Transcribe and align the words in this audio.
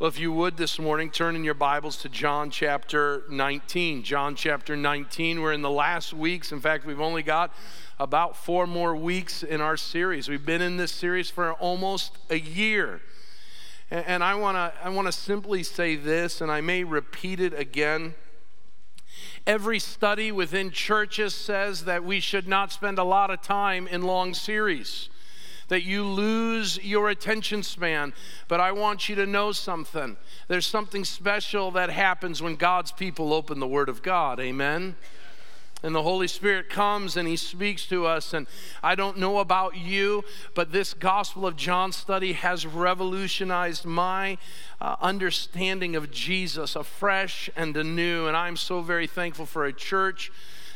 Well, 0.00 0.08
if 0.08 0.18
you 0.18 0.32
would 0.32 0.56
this 0.56 0.78
morning, 0.78 1.10
turn 1.10 1.36
in 1.36 1.44
your 1.44 1.52
Bibles 1.52 1.98
to 1.98 2.08
John 2.08 2.50
chapter 2.50 3.22
19. 3.28 4.02
John 4.02 4.34
chapter 4.34 4.74
19. 4.74 5.42
We're 5.42 5.52
in 5.52 5.60
the 5.60 5.68
last 5.68 6.14
weeks. 6.14 6.52
In 6.52 6.60
fact, 6.60 6.86
we've 6.86 7.02
only 7.02 7.22
got 7.22 7.52
about 7.98 8.34
four 8.34 8.66
more 8.66 8.96
weeks 8.96 9.42
in 9.42 9.60
our 9.60 9.76
series. 9.76 10.26
We've 10.26 10.46
been 10.46 10.62
in 10.62 10.78
this 10.78 10.90
series 10.90 11.28
for 11.28 11.52
almost 11.52 12.16
a 12.30 12.38
year. 12.40 13.02
And 13.90 14.24
I 14.24 14.36
want 14.36 14.56
to 14.56 14.72
I 14.82 14.88
want 14.88 15.04
to 15.04 15.12
simply 15.12 15.62
say 15.62 15.96
this 15.96 16.40
and 16.40 16.50
I 16.50 16.62
may 16.62 16.82
repeat 16.82 17.38
it 17.38 17.52
again. 17.52 18.14
Every 19.46 19.78
study 19.78 20.32
within 20.32 20.70
churches 20.70 21.34
says 21.34 21.84
that 21.84 22.04
we 22.04 22.20
should 22.20 22.48
not 22.48 22.72
spend 22.72 22.98
a 22.98 23.04
lot 23.04 23.30
of 23.30 23.42
time 23.42 23.86
in 23.86 24.00
long 24.00 24.32
series 24.32 25.09
that 25.70 25.84
you 25.84 26.04
lose 26.04 26.78
your 26.84 27.08
attention 27.08 27.62
span. 27.62 28.12
But 28.48 28.60
I 28.60 28.72
want 28.72 29.08
you 29.08 29.14
to 29.14 29.26
know 29.26 29.52
something. 29.52 30.16
There's 30.48 30.66
something 30.66 31.04
special 31.04 31.70
that 31.70 31.90
happens 31.90 32.42
when 32.42 32.56
God's 32.56 32.92
people 32.92 33.32
open 33.32 33.60
the 33.60 33.66
Word 33.66 33.88
of 33.88 34.02
God. 34.02 34.38
Amen 34.38 34.96
and 35.82 35.94
the 35.94 36.02
Holy 36.02 36.28
Spirit 36.28 36.68
comes 36.68 37.16
and 37.16 37.26
He 37.26 37.36
speaks 37.36 37.86
to 37.86 38.06
us. 38.06 38.34
And 38.34 38.46
I 38.82 38.94
don't 38.94 39.18
know 39.18 39.38
about 39.38 39.76
you, 39.76 40.24
but 40.54 40.72
this 40.72 40.94
Gospel 40.94 41.46
of 41.46 41.56
John 41.56 41.92
study 41.92 42.34
has 42.34 42.66
revolutionized 42.66 43.84
my 43.84 44.38
uh, 44.80 44.96
understanding 45.00 45.96
of 45.96 46.10
Jesus 46.10 46.76
afresh 46.76 47.48
and 47.56 47.76
anew. 47.76 48.26
And 48.26 48.36
I'm 48.36 48.56
so 48.56 48.82
very 48.82 49.06
thankful 49.06 49.46
for 49.46 49.64
a 49.64 49.72
church 49.72 50.30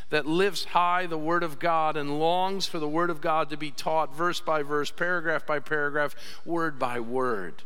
that 0.09 0.25
lifts 0.25 0.65
high 0.65 1.05
the 1.07 1.17
Word 1.17 1.43
of 1.43 1.59
God 1.59 1.97
and 1.97 2.19
longs 2.19 2.65
for 2.65 2.79
the 2.79 2.87
Word 2.87 3.09
of 3.09 3.21
God 3.21 3.49
to 3.49 3.57
be 3.57 3.71
taught 3.71 4.15
verse 4.15 4.39
by 4.39 4.61
verse, 4.61 4.91
paragraph 4.91 5.45
by 5.45 5.59
paragraph, 5.59 6.15
word 6.45 6.77
by 6.77 6.99
word. 6.99 7.63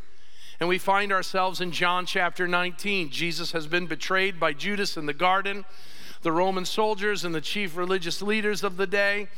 And 0.59 0.67
we 0.67 0.77
find 0.77 1.11
ourselves 1.11 1.61
in 1.61 1.71
John 1.71 2.05
chapter 2.05 2.47
19. 2.47 3.09
Jesus 3.11 3.53
has 3.53 3.67
been 3.67 3.87
betrayed 3.87 4.39
by 4.39 4.53
Judas 4.53 4.97
in 4.97 5.05
the 5.05 5.13
garden. 5.13 5.63
The 6.21 6.33
Roman 6.33 6.65
soldiers 6.65 7.23
and 7.23 7.33
the 7.33 7.39
chief 7.39 7.77
religious 7.77 8.21
leaders 8.21 8.61
of 8.63 8.75
the 8.75 8.87
day 8.87 9.29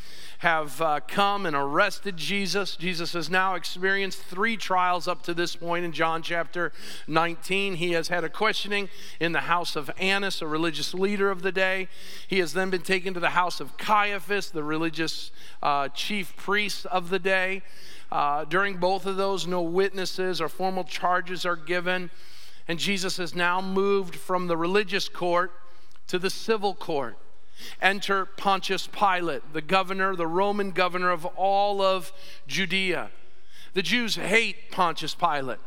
have 0.42 0.81
uh, 0.81 1.00
come 1.08 1.45
and 1.45 1.56
arrested 1.56 2.17
Jesus. 2.17 2.75
Jesus 2.75 3.14
has 3.14 3.30
now 3.30 3.53
experienced 3.53 4.23
three 4.23 4.58
trials 4.58 5.08
up 5.08 5.22
to 5.22 5.36
this 5.36 5.56
point 5.56 5.86
in 5.86 5.92
John 5.92 6.23
chapter 6.23 6.72
19. 7.06 7.75
He 7.75 7.92
has 7.92 8.08
had 8.08 8.23
a 8.23 8.30
questioning 8.30 8.89
in 9.19 9.34
the 9.34 9.42
house 9.42 9.75
of 9.75 9.92
Annas, 10.00 10.42
a 10.42 10.47
religious 10.47 10.95
leader 10.95 11.30
of 11.30 11.44
the 11.44 11.52
day. 11.52 11.89
He 12.28 12.39
has 12.39 12.53
then 12.53 12.72
been 12.72 12.81
taken 12.81 13.14
to 13.14 13.19
the 13.19 13.30
house 13.30 13.59
of 13.59 13.78
Caiaphas, 13.78 14.50
the 14.50 14.64
religious 14.64 15.30
uh, 15.62 15.89
chief 15.89 16.36
priest 16.36 16.88
of 16.88 17.12
the 17.12 17.19
day. 17.19 17.62
Uh, 18.12 18.44
during 18.45 18.78
both 18.78 19.06
of 19.06 19.17
those, 19.17 19.45
no 19.45 19.62
witnesses 19.62 20.42
or 20.42 20.50
formal 20.50 20.84
charges 20.84 21.45
are 21.45 21.56
given. 21.56 22.09
And 22.67 22.80
Jesus 22.80 23.17
has 23.17 23.36
now 23.36 23.62
moved 23.62 24.16
from 24.16 24.47
the 24.47 24.58
religious 24.58 25.08
court 25.08 25.52
to 26.08 26.17
the 26.17 26.31
civil 26.31 26.73
court. 26.73 27.16
Enter 27.81 28.25
Pontius 28.25 28.87
Pilate, 28.87 29.53
the 29.53 29.61
governor, 29.61 30.15
the 30.15 30.27
Roman 30.27 30.71
governor 30.71 31.11
of 31.11 31.25
all 31.25 31.81
of 31.81 32.11
Judea. 32.47 33.09
The 33.73 33.81
Jews 33.81 34.15
hate 34.15 34.71
Pontius 34.71 35.15
Pilate. 35.15 35.59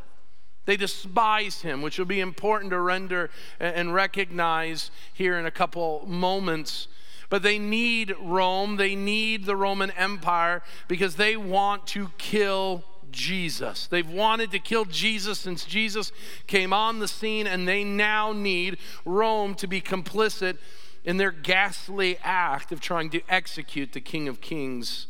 They 0.67 0.77
despise 0.77 1.63
him, 1.63 1.83
which 1.83 1.99
will 1.99 2.07
be 2.07 2.21
important 2.21 2.71
to 2.71 2.81
render 2.81 3.31
and 3.61 3.93
recognize 3.93 4.91
here 5.13 5.39
in 5.39 5.47
a 5.47 5.51
couple 5.51 6.05
moments. 6.07 6.89
But 7.29 7.43
they 7.43 7.59
need 7.59 8.15
Rome, 8.21 8.77
they 8.77 8.95
need 8.95 9.45
the 9.45 9.57
Roman 9.57 9.91
Empire 9.93 10.63
because 10.89 11.17
they 11.17 11.37
want 11.37 11.87
to 11.89 12.11
kill 12.17 12.85
Jesus. 13.11 13.87
They've 13.87 14.09
wanted 14.09 14.51
to 14.53 14.59
kill 14.59 14.85
Jesus 14.85 15.39
since 15.39 15.65
Jesus 15.65 16.13
came 16.47 16.73
on 16.73 16.99
the 16.99 17.09
scene, 17.09 17.47
and 17.47 17.67
they 17.67 17.85
now 17.85 18.33
need 18.33 18.79
Rome 19.05 19.55
to 19.57 19.67
be 19.67 19.81
complicit 19.81 20.59
in 21.05 21.19
their 21.19 21.31
ghastly 21.31 22.19
act 22.23 22.73
of 22.73 22.81
trying 22.81 23.11
to 23.11 23.21
execute 23.29 23.93
the 23.93 24.01
King 24.01 24.29
of 24.29 24.41
Kings 24.41 25.07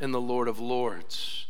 and 0.00 0.12
the 0.12 0.20
Lord 0.20 0.48
of 0.48 0.58
Lords. 0.58 1.46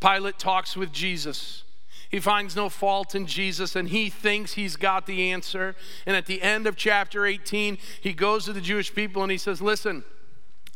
Pilate 0.00 0.38
talks 0.38 0.76
with 0.76 0.92
Jesus. 0.92 1.62
He 2.10 2.20
finds 2.20 2.54
no 2.54 2.68
fault 2.68 3.14
in 3.14 3.26
Jesus 3.26 3.74
and 3.74 3.88
he 3.88 4.10
thinks 4.10 4.52
he's 4.52 4.76
got 4.76 5.06
the 5.06 5.32
answer. 5.32 5.74
And 6.06 6.14
at 6.14 6.26
the 6.26 6.42
end 6.42 6.66
of 6.66 6.76
chapter 6.76 7.26
18, 7.26 7.78
he 8.00 8.12
goes 8.12 8.44
to 8.44 8.52
the 8.52 8.60
Jewish 8.60 8.94
people 8.94 9.22
and 9.22 9.32
he 9.32 9.38
says, 9.38 9.62
Listen, 9.62 10.04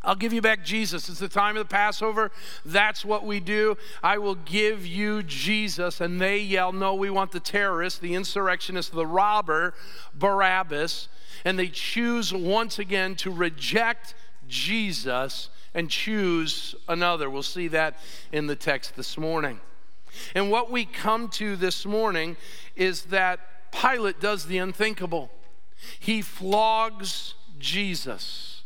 I'll 0.03 0.15
give 0.15 0.33
you 0.33 0.41
back 0.41 0.65
Jesus. 0.65 1.09
It's 1.09 1.19
the 1.19 1.29
time 1.29 1.57
of 1.57 1.69
the 1.69 1.73
Passover. 1.73 2.31
That's 2.65 3.05
what 3.05 3.25
we 3.25 3.41
do. 3.41 3.77
I 4.03 4.19
will 4.19 4.37
give 4.37 4.87
you 4.87 5.23
Jesus. 5.25 6.01
And 6.01 6.21
they 6.21 6.39
yell, 6.39 6.73
No, 6.73 6.95
we 6.95 7.11
want 7.11 7.33
the 7.33 7.41
terrorist, 7.41 8.01
the 8.01 8.15
insurrectionist, 8.15 8.93
the 8.93 9.07
robber, 9.07 9.75
Barabbas. 10.15 11.09
And 11.45 11.59
they 11.59 11.69
choose 11.69 12.33
once 12.33 12.79
again 12.79 13.17
to 13.17 13.31
reject 13.31 14.15
Jesus 14.49 15.51
and 15.75 15.91
choose 15.91 16.75
another. 16.89 17.29
We'll 17.29 17.43
see 17.43 17.69
that 17.69 17.99
in 18.33 18.47
the 18.47 18.57
text 18.57 18.97
this 18.97 19.19
morning. 19.19 19.61
And 20.35 20.51
what 20.51 20.71
we 20.71 20.85
come 20.85 21.29
to 21.31 21.57
this 21.57 21.85
morning 21.85 22.37
is 22.77 23.03
that 23.05 23.73
Pilate 23.73 24.21
does 24.21 24.47
the 24.47 24.59
unthinkable. 24.59 25.31
He 25.99 26.23
flogs 26.23 27.35
Jesus. 27.59 28.58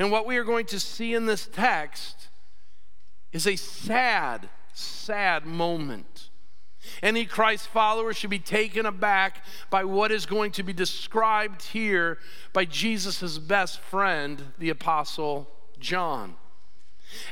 And 0.00 0.10
what 0.10 0.24
we 0.24 0.38
are 0.38 0.44
going 0.44 0.64
to 0.66 0.80
see 0.80 1.12
in 1.12 1.26
this 1.26 1.46
text 1.46 2.30
is 3.32 3.46
a 3.46 3.54
sad, 3.54 4.48
sad 4.72 5.44
moment. 5.44 6.30
Any 7.02 7.26
Christ 7.26 7.68
follower 7.68 8.14
should 8.14 8.30
be 8.30 8.38
taken 8.38 8.86
aback 8.86 9.44
by 9.68 9.84
what 9.84 10.10
is 10.10 10.24
going 10.24 10.52
to 10.52 10.62
be 10.62 10.72
described 10.72 11.62
here 11.62 12.16
by 12.54 12.64
Jesus' 12.64 13.36
best 13.36 13.78
friend, 13.80 14.54
the 14.58 14.70
Apostle 14.70 15.50
John. 15.78 16.36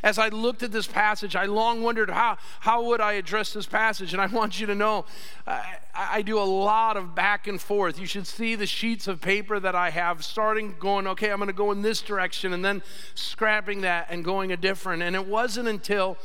As 0.02 0.18
I 0.18 0.28
looked 0.28 0.62
at 0.62 0.72
this 0.72 0.86
passage, 0.86 1.36
I 1.36 1.44
long 1.44 1.82
wondered 1.82 2.10
how, 2.10 2.38
how 2.60 2.82
would 2.84 3.00
I 3.00 3.14
address 3.14 3.52
this 3.52 3.66
passage? 3.66 4.12
And 4.12 4.22
I 4.22 4.26
want 4.26 4.60
you 4.60 4.66
to 4.66 4.74
know 4.74 5.04
I, 5.46 5.78
I 5.94 6.22
do 6.22 6.38
a 6.38 6.44
lot 6.44 6.96
of 6.96 7.14
back 7.14 7.46
and 7.46 7.60
forth. 7.60 7.98
You 7.98 8.06
should 8.06 8.26
see 8.26 8.54
the 8.54 8.66
sheets 8.66 9.08
of 9.08 9.20
paper 9.20 9.58
that 9.60 9.74
I 9.74 9.90
have, 9.90 10.24
starting 10.24 10.76
going, 10.78 11.06
okay, 11.06 11.30
I'm 11.30 11.38
going 11.38 11.48
to 11.48 11.52
go 11.52 11.72
in 11.72 11.82
this 11.82 12.00
direction, 12.00 12.52
and 12.52 12.64
then 12.64 12.82
scrapping 13.14 13.82
that 13.82 14.06
and 14.10 14.24
going 14.24 14.52
a 14.52 14.56
different. 14.56 15.02
And 15.02 15.16
it 15.16 15.26
wasn't 15.26 15.68
until 15.68 16.16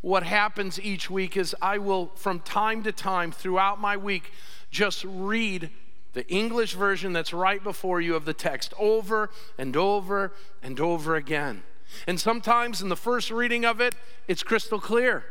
what 0.00 0.24
happens 0.24 0.80
each 0.80 1.08
week 1.08 1.36
is 1.36 1.54
I 1.62 1.78
will, 1.78 2.10
from 2.16 2.40
time 2.40 2.82
to 2.82 2.92
time 2.92 3.30
throughout 3.32 3.80
my 3.80 3.96
week, 3.96 4.32
just 4.70 5.04
read 5.04 5.70
the 6.12 6.28
English 6.28 6.74
version 6.74 7.12
that's 7.12 7.32
right 7.32 7.62
before 7.62 8.00
you 8.00 8.14
of 8.16 8.24
the 8.24 8.34
text 8.34 8.74
over 8.78 9.30
and 9.56 9.76
over 9.76 10.32
and 10.62 10.78
over 10.80 11.16
again. 11.16 11.62
And 12.06 12.20
sometimes 12.20 12.82
in 12.82 12.88
the 12.88 12.96
first 12.96 13.30
reading 13.30 13.64
of 13.64 13.80
it, 13.80 13.94
it's 14.28 14.42
crystal 14.42 14.80
clear. 14.80 15.24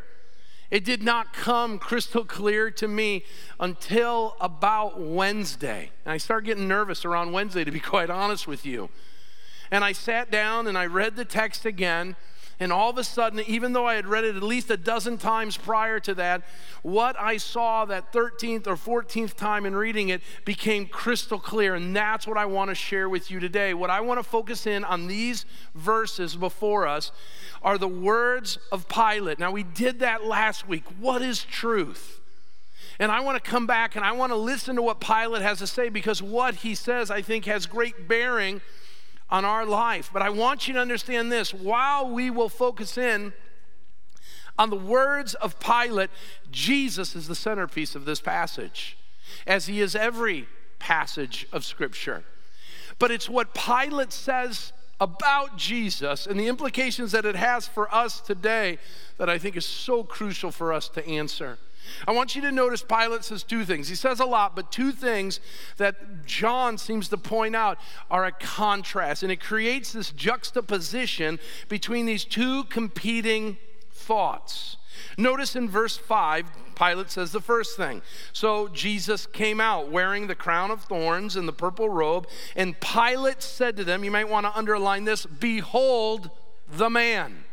It 0.70 0.86
did 0.86 1.04
not 1.04 1.34
come 1.34 1.78
crystal 1.78 2.24
clear 2.24 2.72
to 2.72 2.88
me 2.88 3.26
until 3.60 4.38
about 4.40 5.00
Wednesday. 5.00 5.92
And 6.06 6.14
I 6.14 6.18
started 6.18 6.46
getting 6.46 6.68
nervous 6.68 7.04
around 7.04 7.34
Wednesday, 7.34 7.66
to 7.66 7.72
be 7.72 7.80
quite 7.82 8.10
honest 8.10 8.48
with 8.48 8.66
you. 8.66 8.90
And 9.70 9.84
I 9.84 9.92
sat 9.92 10.32
down 10.32 10.68
and 10.68 10.78
I 10.78 10.86
read 10.86 11.16
the 11.16 11.26
text 11.26 11.66
again. 11.66 12.16
And 12.62 12.72
all 12.72 12.92
of 12.92 12.98
a 13.00 13.04
sudden, 13.04 13.40
even 13.48 13.74
though 13.74 13.88
I 13.88 13.96
had 13.96 14.06
read 14.06 14.24
it 14.24 14.36
at 14.36 14.44
least 14.44 14.70
a 14.70 14.78
dozen 14.78 15.18
times 15.18 15.58
prior 15.58 16.00
to 16.02 16.14
that, 16.14 16.44
what 16.84 17.20
I 17.20 17.38
saw 17.38 17.86
that 17.86 18.14
13th 18.14 18.68
or 18.68 18.76
14th 18.76 19.34
time 19.34 19.66
in 19.66 19.76
reading 19.76 20.10
it 20.10 20.22
became 20.46 20.86
crystal 20.86 21.40
clear. 21.40 21.74
And 21.74 21.96
that's 21.96 22.28
what 22.28 22.38
I 22.38 22.46
want 22.46 22.70
to 22.70 22.76
share 22.76 23.10
with 23.10 23.32
you 23.32 23.40
today. 23.40 23.74
What 23.74 23.90
I 23.90 24.02
want 24.02 24.20
to 24.20 24.24
focus 24.24 24.68
in 24.68 24.84
on 24.84 25.08
these 25.08 25.44
verses 25.74 26.36
before 26.36 26.86
us 26.86 27.12
are 27.64 27.80
the 27.80 27.88
words 27.88 28.60
of 28.72 28.88
Pilate. 28.88 29.40
Now, 29.40 29.50
we 29.50 29.64
did 29.64 29.98
that 30.02 30.24
last 30.24 30.68
week. 30.68 30.84
What 31.00 31.24
is 31.24 31.44
truth? 31.44 32.20
And 33.00 33.12
I 33.12 33.22
want 33.22 33.44
to 33.44 33.50
come 33.50 33.66
back 33.66 33.96
and 33.96 34.06
I 34.06 34.12
want 34.12 34.34
to 34.34 34.38
listen 34.38 34.76
to 34.76 34.84
what 34.84 35.02
Pilate 35.02 35.42
has 35.42 35.58
to 35.58 35.68
say 35.68 35.90
because 35.90 36.22
what 36.22 36.54
he 36.58 36.76
says, 36.76 37.10
I 37.10 37.24
think, 37.24 37.46
has 37.46 37.66
great 37.66 38.08
bearing 38.08 38.62
on 39.32 39.46
our 39.46 39.66
life. 39.66 40.10
But 40.12 40.22
I 40.22 40.30
want 40.30 40.68
you 40.68 40.74
to 40.74 40.80
understand 40.80 41.32
this 41.32 41.54
while 41.54 42.10
we 42.10 42.30
will 42.30 42.50
focus 42.50 42.98
in 42.98 43.34
on 44.60 44.70
the 44.70 44.76
words 44.76 45.34
of 45.36 45.60
Pilate, 45.60 46.10
Jesus 46.52 47.16
is 47.16 47.28
the 47.28 47.36
centerpiece 47.36 47.96
of 47.96 48.06
this 48.06 48.22
passage, 48.22 48.98
as 49.48 49.66
he 49.66 49.80
is 49.80 49.96
every 49.96 50.48
passage 50.78 51.48
of 51.52 51.64
Scripture. 51.64 52.24
But 53.00 53.12
it's 53.12 53.30
what 53.30 53.54
Pilate 53.54 54.12
says 54.12 54.74
about 55.00 55.58
Jesus 55.58 56.28
and 56.28 56.40
the 56.40 56.48
implications 56.48 57.12
that 57.14 57.26
it 57.26 57.36
has 57.36 57.68
for 57.68 57.94
us 57.94 58.22
today 58.22 58.78
that 59.18 59.30
I 59.30 59.40
think 59.40 59.56
is 59.56 59.66
so 59.66 60.04
crucial 60.04 60.52
for 60.52 60.72
us 60.72 60.90
to 60.90 61.08
answer. 61.08 61.58
I 62.08 62.12
want 62.12 62.36
you 62.36 62.42
to 62.44 62.52
notice 62.52 62.84
Pilate 62.84 63.24
says 63.24 63.44
two 63.44 63.66
things. 63.66 63.88
He 63.88 63.96
says 63.96 64.20
a 64.20 64.26
lot, 64.26 64.56
but 64.56 64.72
two 64.72 64.92
things 64.92 65.40
that 65.78 66.26
John 66.26 66.78
seems 66.78 67.10
to 67.10 67.18
point 67.18 67.56
out 67.56 67.78
are 68.10 68.26
a 68.26 68.32
contrast, 68.32 69.24
and 69.24 69.32
it 69.32 69.40
creates 69.40 69.92
this 69.94 70.12
juxtaposition 70.12 71.40
between 71.70 72.06
these 72.06 72.26
two 72.26 72.64
competing 72.66 73.58
thoughts. 73.92 74.78
Notice 75.18 75.56
in 75.56 75.70
verse 75.70 75.98
5, 75.98 76.46
Pilate 76.76 77.12
says 77.12 77.32
the 77.32 77.42
first 77.42 77.78
thing. 77.78 78.02
So 78.34 78.68
Jesus 78.68 79.26
came 79.26 79.60
out 79.60 79.92
wearing 79.92 80.28
the 80.28 80.36
crown 80.36 80.72
of 80.72 80.84
thorns 80.84 81.36
and 81.36 81.48
the 81.48 81.54
purple 81.54 81.90
robe, 81.90 82.28
and 82.56 82.80
Pilate 82.80 83.42
said 83.42 83.78
to 83.78 83.84
them, 83.84 84.04
You 84.04 84.12
might 84.12 84.30
want 84.30 84.46
to 84.46 84.58
underline 84.58 85.06
this 85.06 85.26
Behold 85.26 86.30
the 86.70 86.90
man. 86.90 87.44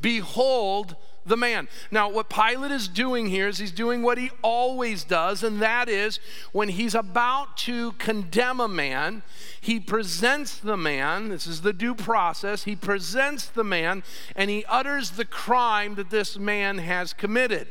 Behold 0.00 0.96
the 1.28 1.36
man. 1.36 1.68
Now, 1.90 2.08
what 2.08 2.28
Pilate 2.28 2.70
is 2.70 2.88
doing 2.88 3.26
here 3.26 3.48
is 3.48 3.58
he's 3.58 3.72
doing 3.72 4.02
what 4.02 4.18
he 4.18 4.30
always 4.42 5.04
does, 5.04 5.42
and 5.42 5.60
that 5.62 5.88
is 5.88 6.18
when 6.52 6.70
he's 6.70 6.94
about 6.94 7.56
to 7.58 7.92
condemn 7.92 8.60
a 8.60 8.68
man, 8.68 9.22
he 9.60 9.78
presents 9.78 10.58
the 10.58 10.76
man. 10.76 11.28
This 11.28 11.46
is 11.46 11.60
the 11.60 11.72
due 11.72 11.94
process. 11.94 12.64
He 12.64 12.74
presents 12.74 13.46
the 13.46 13.64
man 13.64 14.02
and 14.34 14.50
he 14.50 14.64
utters 14.66 15.10
the 15.10 15.24
crime 15.24 15.94
that 15.96 16.10
this 16.10 16.38
man 16.38 16.78
has 16.78 17.12
committed. 17.12 17.68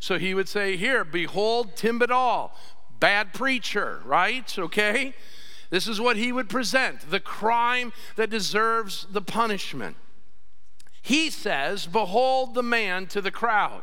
So 0.00 0.18
he 0.18 0.34
would 0.34 0.48
say, 0.48 0.76
Here, 0.76 1.04
behold 1.04 1.76
Tim 1.76 1.98
Badal, 1.98 2.50
bad 3.00 3.32
preacher, 3.32 4.00
right? 4.04 4.58
Okay? 4.58 5.14
This 5.70 5.86
is 5.86 6.00
what 6.00 6.16
he 6.16 6.32
would 6.32 6.48
present 6.48 7.10
the 7.10 7.20
crime 7.20 7.92
that 8.16 8.30
deserves 8.30 9.06
the 9.10 9.20
punishment. 9.20 9.96
He 11.08 11.30
says, 11.30 11.86
Behold 11.86 12.54
the 12.54 12.62
man 12.62 13.06
to 13.06 13.22
the 13.22 13.30
crowd. 13.30 13.82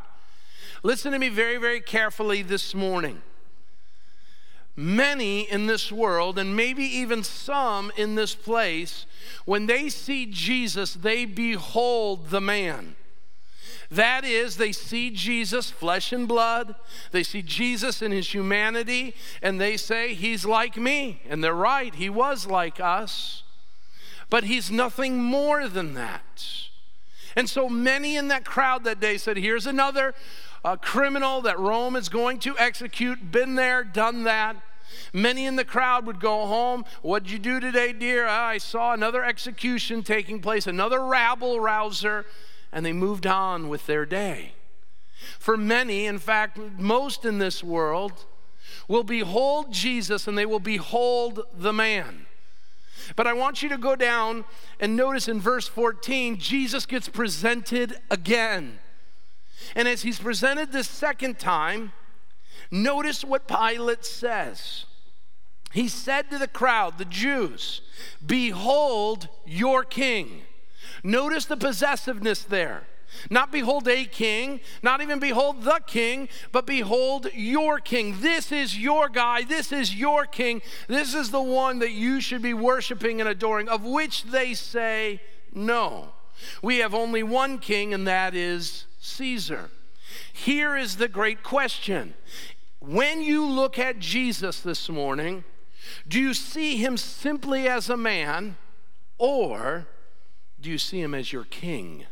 Listen 0.83 1.11
to 1.11 1.17
me 1.17 1.29
very, 1.29 1.57
very 1.57 1.81
carefully 1.81 2.43
this 2.43 2.75
morning. 2.75 3.23
Many 4.75 5.49
in 5.49 5.65
this 5.65 5.91
world, 5.91 6.37
and 6.37 6.55
maybe 6.55 6.83
even 6.83 7.23
some 7.23 7.91
in 7.97 8.13
this 8.13 8.35
place, 8.35 9.07
when 9.43 9.65
they 9.65 9.89
see 9.89 10.27
Jesus, 10.27 10.93
they 10.93 11.25
behold 11.25 12.29
the 12.29 12.41
man. 12.41 12.95
That 13.89 14.23
is, 14.23 14.57
they 14.57 14.71
see 14.71 15.09
Jesus, 15.09 15.71
flesh 15.71 16.13
and 16.13 16.27
blood. 16.27 16.75
They 17.09 17.23
see 17.23 17.41
Jesus 17.41 18.03
in 18.03 18.11
his 18.11 18.31
humanity, 18.35 19.15
and 19.41 19.59
they 19.59 19.77
say, 19.77 20.13
He's 20.13 20.45
like 20.45 20.77
me. 20.77 21.23
And 21.27 21.43
they're 21.43 21.55
right, 21.55 21.95
he 21.95 22.07
was 22.07 22.45
like 22.45 22.79
us. 22.79 23.41
But 24.29 24.43
he's 24.43 24.69
nothing 24.69 25.17
more 25.17 25.67
than 25.67 25.95
that. 25.95 26.69
And 27.35 27.49
so 27.49 27.67
many 27.69 28.15
in 28.15 28.29
that 28.29 28.45
crowd 28.45 28.83
that 28.85 28.99
day 28.99 29.17
said, 29.17 29.37
Here's 29.37 29.65
another 29.65 30.13
uh, 30.63 30.77
criminal 30.77 31.41
that 31.41 31.59
Rome 31.59 31.95
is 31.95 32.09
going 32.09 32.39
to 32.39 32.57
execute. 32.57 33.31
Been 33.31 33.55
there, 33.55 33.83
done 33.83 34.23
that. 34.23 34.55
Many 35.11 35.45
in 35.45 35.55
the 35.55 35.65
crowd 35.65 36.05
would 36.05 36.19
go 36.19 36.45
home. 36.45 36.85
What'd 37.01 37.29
you 37.29 37.39
do 37.39 37.59
today, 37.59 37.91
dear? 37.91 38.25
Ah, 38.27 38.47
I 38.47 38.57
saw 38.57 38.93
another 38.93 39.23
execution 39.23 40.03
taking 40.03 40.41
place, 40.41 40.67
another 40.67 41.03
rabble 41.03 41.59
rouser, 41.59 42.25
and 42.71 42.85
they 42.85 42.93
moved 42.93 43.25
on 43.25 43.67
with 43.67 43.85
their 43.87 44.05
day. 44.05 44.53
For 45.39 45.57
many, 45.57 46.05
in 46.05 46.19
fact, 46.19 46.57
most 46.77 47.25
in 47.25 47.39
this 47.39 47.63
world, 47.63 48.25
will 48.87 49.03
behold 49.03 49.71
Jesus 49.71 50.27
and 50.27 50.37
they 50.37 50.45
will 50.45 50.59
behold 50.59 51.41
the 51.53 51.73
man. 51.73 52.25
But 53.15 53.27
I 53.27 53.33
want 53.33 53.61
you 53.61 53.69
to 53.69 53.77
go 53.77 53.95
down 53.95 54.45
and 54.79 54.95
notice 54.95 55.27
in 55.27 55.39
verse 55.39 55.67
14, 55.67 56.37
Jesus 56.37 56.85
gets 56.85 57.09
presented 57.09 57.99
again. 58.09 58.79
And 59.75 59.87
as 59.87 60.03
he's 60.03 60.19
presented 60.19 60.71
this 60.71 60.87
second 60.87 61.39
time, 61.39 61.91
notice 62.71 63.23
what 63.23 63.47
Pilate 63.47 64.05
says. 64.05 64.85
He 65.71 65.87
said 65.87 66.29
to 66.31 66.37
the 66.37 66.47
crowd, 66.47 66.97
the 66.97 67.05
Jews, 67.05 67.81
Behold 68.25 69.27
your 69.45 69.83
king. 69.83 70.43
Notice 71.03 71.45
the 71.45 71.57
possessiveness 71.57 72.43
there. 72.43 72.87
Not 73.29 73.51
behold 73.51 73.87
a 73.87 74.05
king, 74.05 74.59
not 74.83 75.01
even 75.01 75.19
behold 75.19 75.63
the 75.63 75.79
king, 75.85 76.29
but 76.51 76.65
behold 76.65 77.27
your 77.33 77.79
king. 77.79 78.21
This 78.21 78.51
is 78.51 78.77
your 78.77 79.09
guy. 79.09 79.43
This 79.43 79.71
is 79.71 79.95
your 79.95 80.25
king. 80.25 80.61
This 80.87 81.13
is 81.13 81.31
the 81.31 81.41
one 81.41 81.79
that 81.79 81.91
you 81.91 82.21
should 82.21 82.41
be 82.41 82.53
worshiping 82.53 83.19
and 83.19 83.29
adoring, 83.29 83.69
of 83.69 83.83
which 83.83 84.23
they 84.23 84.53
say 84.53 85.21
no. 85.53 86.09
We 86.61 86.77
have 86.77 86.93
only 86.93 87.23
one 87.23 87.59
king, 87.59 87.93
and 87.93 88.07
that 88.07 88.35
is 88.35 88.85
Caesar. 88.99 89.69
Here 90.31 90.75
is 90.75 90.97
the 90.97 91.07
great 91.07 91.43
question. 91.43 92.13
When 92.79 93.21
you 93.21 93.45
look 93.45 93.79
at 93.79 93.99
Jesus 93.99 94.59
this 94.59 94.89
morning, 94.89 95.43
do 96.07 96.19
you 96.19 96.33
see 96.33 96.77
him 96.77 96.97
simply 96.97 97.67
as 97.67 97.89
a 97.89 97.97
man, 97.97 98.57
or 99.17 99.87
do 100.59 100.69
you 100.69 100.77
see 100.77 101.01
him 101.01 101.15
as 101.15 101.31
your 101.31 101.45
king? 101.45 102.05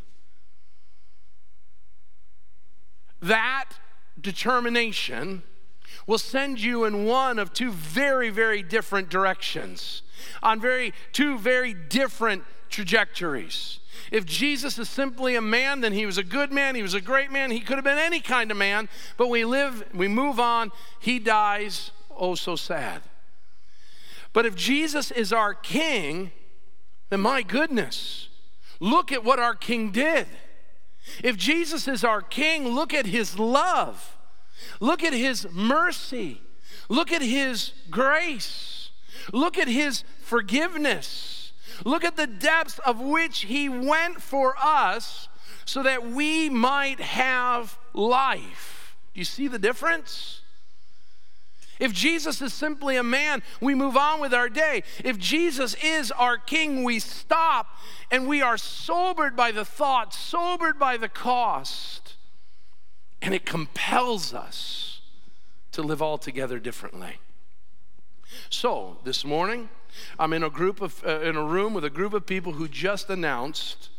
That 3.23 3.69
determination 4.19 5.43
will 6.05 6.17
send 6.17 6.59
you 6.59 6.85
in 6.85 7.05
one 7.05 7.39
of 7.39 7.53
two 7.53 7.71
very, 7.71 8.29
very 8.29 8.61
different 8.61 9.09
directions, 9.09 10.01
on 10.41 10.59
very 10.59 10.93
two 11.11 11.37
very 11.37 11.73
different 11.73 12.43
trajectories. 12.69 13.79
If 14.11 14.25
Jesus 14.25 14.77
is 14.77 14.89
simply 14.89 15.35
a 15.35 15.41
man, 15.41 15.81
then 15.81 15.93
he 15.93 16.05
was 16.05 16.17
a 16.17 16.23
good 16.23 16.51
man, 16.51 16.75
he 16.75 16.81
was 16.81 16.93
a 16.93 17.01
great 17.01 17.31
man, 17.31 17.51
he 17.51 17.59
could 17.59 17.75
have 17.75 17.83
been 17.83 17.97
any 17.97 18.19
kind 18.19 18.51
of 18.51 18.57
man, 18.57 18.89
but 19.17 19.29
we 19.29 19.45
live, 19.45 19.83
we 19.93 20.07
move 20.07 20.39
on, 20.39 20.71
he 20.99 21.19
dies, 21.19 21.91
oh 22.15 22.35
so 22.35 22.55
sad. 22.55 23.01
But 24.33 24.45
if 24.45 24.55
Jesus 24.55 25.11
is 25.11 25.31
our 25.31 25.53
king, 25.53 26.31
then 27.09 27.21
my 27.21 27.43
goodness, 27.43 28.29
look 28.79 29.11
at 29.11 29.23
what 29.23 29.39
our 29.39 29.55
king 29.55 29.91
did. 29.91 30.27
If 31.23 31.37
Jesus 31.37 31.87
is 31.87 32.03
our 32.03 32.21
king, 32.21 32.69
look 32.69 32.93
at 32.93 33.05
his 33.05 33.37
love, 33.37 34.17
look 34.79 35.03
at 35.03 35.13
his 35.13 35.47
mercy, 35.51 36.41
look 36.89 37.11
at 37.11 37.21
his 37.21 37.73
grace, 37.89 38.91
look 39.31 39.57
at 39.57 39.67
his 39.67 40.03
forgiveness, 40.21 41.53
look 41.83 42.03
at 42.03 42.15
the 42.15 42.27
depths 42.27 42.79
of 42.79 42.99
which 42.99 43.41
he 43.41 43.67
went 43.69 44.21
for 44.21 44.55
us 44.61 45.27
so 45.65 45.83
that 45.83 46.05
we 46.05 46.49
might 46.49 46.99
have 46.99 47.77
life. 47.93 48.95
Do 49.13 49.19
you 49.19 49.25
see 49.25 49.47
the 49.47 49.59
difference? 49.59 50.42
If 51.83 51.91
Jesus 51.91 52.41
is 52.41 52.53
simply 52.53 52.95
a 52.95 53.03
man, 53.03 53.43
we 53.59 53.75
move 53.75 53.97
on 53.97 54.21
with 54.21 54.33
our 54.33 54.47
day. 54.47 54.83
If 55.03 55.17
Jesus 55.17 55.75
is 55.83 56.11
our 56.13 56.37
king, 56.37 56.85
we 56.85 56.97
stop 56.97 57.77
and 58.09 58.25
we 58.25 58.41
are 58.41 58.57
sobered 58.57 59.35
by 59.35 59.51
the 59.51 59.65
thought, 59.65 60.13
sobered 60.13 60.79
by 60.79 60.95
the 60.95 61.09
cost, 61.09 62.15
and 63.21 63.33
it 63.33 63.45
compels 63.45 64.33
us 64.33 65.01
to 65.73 65.81
live 65.81 66.01
altogether 66.01 66.57
differently. 66.57 67.17
So, 68.49 68.99
this 69.03 69.25
morning, 69.25 69.67
I'm 70.17 70.31
in 70.31 70.41
a 70.41 70.49
group 70.49 70.79
of 70.79 71.03
uh, 71.05 71.19
in 71.19 71.35
a 71.35 71.43
room 71.43 71.73
with 71.73 71.83
a 71.83 71.89
group 71.89 72.13
of 72.13 72.25
people 72.25 72.53
who 72.53 72.69
just 72.69 73.09
announced 73.09 73.89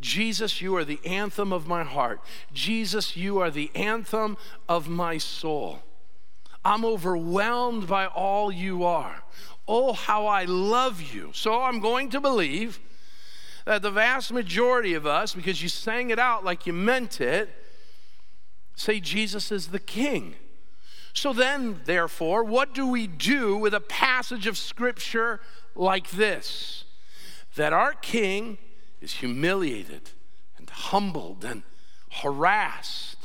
Jesus, 0.00 0.60
you 0.60 0.76
are 0.76 0.84
the 0.84 1.00
anthem 1.04 1.52
of 1.52 1.68
my 1.68 1.84
heart. 1.84 2.20
Jesus, 2.52 3.16
you 3.16 3.38
are 3.38 3.50
the 3.50 3.70
anthem 3.76 4.36
of 4.68 4.88
my 4.88 5.18
soul. 5.18 5.82
I'm 6.68 6.84
overwhelmed 6.84 7.86
by 7.86 8.06
all 8.06 8.52
you 8.52 8.84
are. 8.84 9.22
Oh, 9.66 9.94
how 9.94 10.26
I 10.26 10.44
love 10.44 11.00
you. 11.00 11.30
So 11.32 11.62
I'm 11.62 11.80
going 11.80 12.10
to 12.10 12.20
believe 12.20 12.78
that 13.64 13.80
the 13.80 13.90
vast 13.90 14.30
majority 14.30 14.92
of 14.92 15.06
us, 15.06 15.34
because 15.34 15.62
you 15.62 15.70
sang 15.70 16.10
it 16.10 16.18
out 16.18 16.44
like 16.44 16.66
you 16.66 16.74
meant 16.74 17.22
it, 17.22 17.48
say 18.76 19.00
Jesus 19.00 19.50
is 19.50 19.68
the 19.68 19.78
King. 19.78 20.34
So 21.14 21.32
then, 21.32 21.80
therefore, 21.86 22.44
what 22.44 22.74
do 22.74 22.86
we 22.86 23.06
do 23.06 23.56
with 23.56 23.72
a 23.72 23.80
passage 23.80 24.46
of 24.46 24.58
Scripture 24.58 25.40
like 25.74 26.10
this? 26.10 26.84
That 27.56 27.72
our 27.72 27.94
King 27.94 28.58
is 29.00 29.14
humiliated 29.14 30.10
and 30.58 30.68
humbled 30.68 31.46
and 31.46 31.62
harassed 32.22 33.17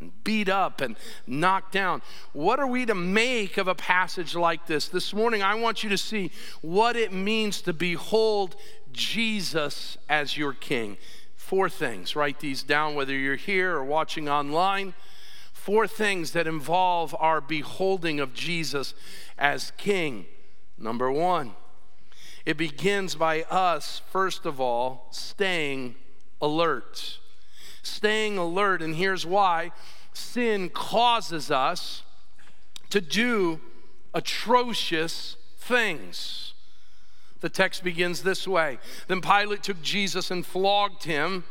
and 0.00 0.12
beat 0.24 0.48
up 0.48 0.80
and 0.80 0.96
knocked 1.26 1.72
down. 1.72 2.02
What 2.32 2.58
are 2.60 2.66
we 2.66 2.86
to 2.86 2.94
make 2.94 3.56
of 3.56 3.68
a 3.68 3.74
passage 3.74 4.34
like 4.34 4.66
this? 4.66 4.88
This 4.88 5.14
morning, 5.14 5.42
I 5.42 5.54
want 5.54 5.82
you 5.82 5.90
to 5.90 5.98
see 5.98 6.30
what 6.60 6.96
it 6.96 7.12
means 7.12 7.60
to 7.62 7.72
behold 7.72 8.56
Jesus 8.92 9.96
as 10.08 10.36
your 10.36 10.52
king. 10.52 10.96
Four 11.36 11.68
things. 11.68 12.16
Write 12.16 12.40
these 12.40 12.62
down, 12.62 12.94
whether 12.94 13.12
you're 13.12 13.36
here 13.36 13.76
or 13.76 13.84
watching 13.84 14.28
online. 14.28 14.94
Four 15.52 15.86
things 15.86 16.32
that 16.32 16.46
involve 16.46 17.14
our 17.18 17.40
beholding 17.40 18.20
of 18.20 18.34
Jesus 18.34 18.94
as 19.38 19.72
king. 19.76 20.26
Number 20.76 21.10
one, 21.10 21.54
it 22.44 22.56
begins 22.56 23.14
by 23.14 23.42
us, 23.44 24.02
first 24.10 24.44
of 24.44 24.60
all, 24.60 25.08
staying 25.10 25.94
alert 26.40 27.18
staying 27.84 28.38
alert. 28.38 28.82
And 28.82 28.96
here's 28.96 29.24
why 29.24 29.72
sin 30.12 30.68
causes 30.70 31.50
us 31.50 32.02
to 32.90 33.00
do 33.00 33.60
atrocious 34.12 35.36
things. 35.58 36.54
The 37.40 37.48
text 37.48 37.84
begins 37.84 38.22
this 38.22 38.48
way 38.48 38.78
Then 39.08 39.20
Pilate 39.20 39.62
took 39.62 39.82
Jesus 39.82 40.30
and 40.30 40.46
flogged 40.46 41.04
him 41.04 41.44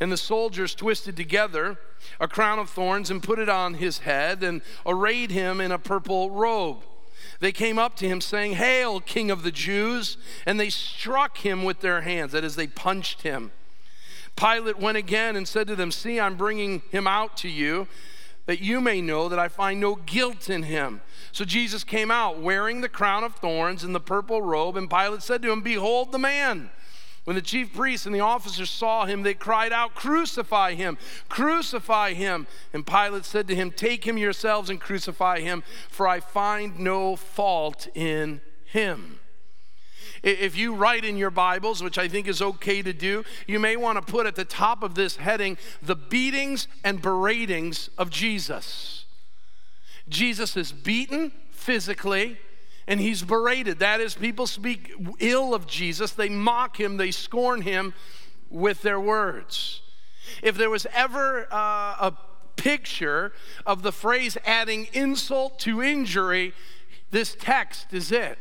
And 0.00 0.12
the 0.12 0.16
soldiers 0.16 0.74
twisted 0.74 1.16
together 1.16 1.78
a 2.18 2.28
crown 2.28 2.58
of 2.58 2.70
thorns 2.70 3.10
and 3.10 3.22
put 3.22 3.38
it 3.38 3.48
on 3.48 3.74
his 3.74 4.00
head 4.00 4.42
and 4.42 4.62
arrayed 4.86 5.30
him 5.30 5.60
in 5.60 5.72
a 5.72 5.78
purple 5.78 6.30
robe. 6.30 6.84
They 7.40 7.52
came 7.52 7.78
up 7.78 7.96
to 7.96 8.08
him 8.08 8.20
saying, 8.20 8.54
Hail, 8.54 9.00
King 9.00 9.30
of 9.30 9.42
the 9.42 9.50
Jews! 9.50 10.16
And 10.46 10.58
they 10.58 10.70
struck 10.70 11.38
him 11.38 11.62
with 11.64 11.80
their 11.80 12.02
hands, 12.02 12.32
that 12.32 12.44
is, 12.44 12.56
they 12.56 12.66
punched 12.66 13.22
him. 13.22 13.52
Pilate 14.40 14.78
went 14.78 14.96
again 14.96 15.36
and 15.36 15.46
said 15.46 15.66
to 15.66 15.76
them, 15.76 15.92
See, 15.92 16.18
I'm 16.18 16.36
bringing 16.36 16.80
him 16.90 17.06
out 17.06 17.36
to 17.38 17.48
you, 17.48 17.86
that 18.46 18.60
you 18.60 18.80
may 18.80 19.02
know 19.02 19.28
that 19.28 19.38
I 19.38 19.48
find 19.48 19.78
no 19.78 19.96
guilt 19.96 20.48
in 20.48 20.62
him. 20.62 21.02
So 21.30 21.44
Jesus 21.44 21.84
came 21.84 22.10
out 22.10 22.40
wearing 22.40 22.80
the 22.80 22.88
crown 22.88 23.22
of 23.22 23.36
thorns 23.36 23.84
and 23.84 23.94
the 23.94 24.00
purple 24.00 24.40
robe, 24.40 24.78
and 24.78 24.88
Pilate 24.88 25.22
said 25.22 25.42
to 25.42 25.52
him, 25.52 25.60
Behold 25.60 26.10
the 26.10 26.18
man. 26.18 26.70
When 27.24 27.36
the 27.36 27.42
chief 27.42 27.74
priests 27.74 28.06
and 28.06 28.14
the 28.14 28.20
officers 28.20 28.70
saw 28.70 29.04
him, 29.04 29.22
they 29.22 29.34
cried 29.34 29.72
out, 29.72 29.94
Crucify 29.94 30.72
him! 30.72 30.96
Crucify 31.28 32.14
him! 32.14 32.46
And 32.72 32.86
Pilate 32.86 33.26
said 33.26 33.46
to 33.48 33.54
him, 33.54 33.70
Take 33.70 34.06
him 34.06 34.16
yourselves 34.16 34.70
and 34.70 34.80
crucify 34.80 35.40
him, 35.40 35.62
for 35.90 36.08
I 36.08 36.20
find 36.20 36.80
no 36.80 37.14
fault 37.14 37.88
in 37.94 38.40
him. 38.64 39.19
If 40.22 40.56
you 40.56 40.74
write 40.74 41.04
in 41.04 41.16
your 41.16 41.30
Bibles, 41.30 41.82
which 41.82 41.96
I 41.96 42.06
think 42.08 42.28
is 42.28 42.42
okay 42.42 42.82
to 42.82 42.92
do, 42.92 43.24
you 43.46 43.58
may 43.58 43.76
want 43.76 43.96
to 43.96 44.12
put 44.12 44.26
at 44.26 44.36
the 44.36 44.44
top 44.44 44.82
of 44.82 44.94
this 44.94 45.16
heading 45.16 45.56
the 45.80 45.96
beatings 45.96 46.68
and 46.84 47.00
beratings 47.00 47.88
of 47.96 48.10
Jesus. 48.10 49.06
Jesus 50.08 50.56
is 50.56 50.72
beaten 50.72 51.32
physically 51.52 52.38
and 52.86 53.00
he's 53.00 53.22
berated. 53.22 53.78
That 53.78 54.00
is, 54.00 54.14
people 54.14 54.46
speak 54.46 54.92
ill 55.20 55.54
of 55.54 55.66
Jesus, 55.66 56.10
they 56.10 56.28
mock 56.28 56.78
him, 56.78 56.96
they 56.96 57.12
scorn 57.12 57.62
him 57.62 57.94
with 58.50 58.82
their 58.82 59.00
words. 59.00 59.80
If 60.42 60.56
there 60.56 60.70
was 60.70 60.86
ever 60.92 61.46
uh, 61.50 62.10
a 62.10 62.14
picture 62.56 63.32
of 63.64 63.82
the 63.82 63.92
phrase 63.92 64.36
adding 64.44 64.88
insult 64.92 65.58
to 65.60 65.82
injury, 65.82 66.52
this 67.10 67.36
text 67.38 67.92
is 67.92 68.12
it. 68.12 68.38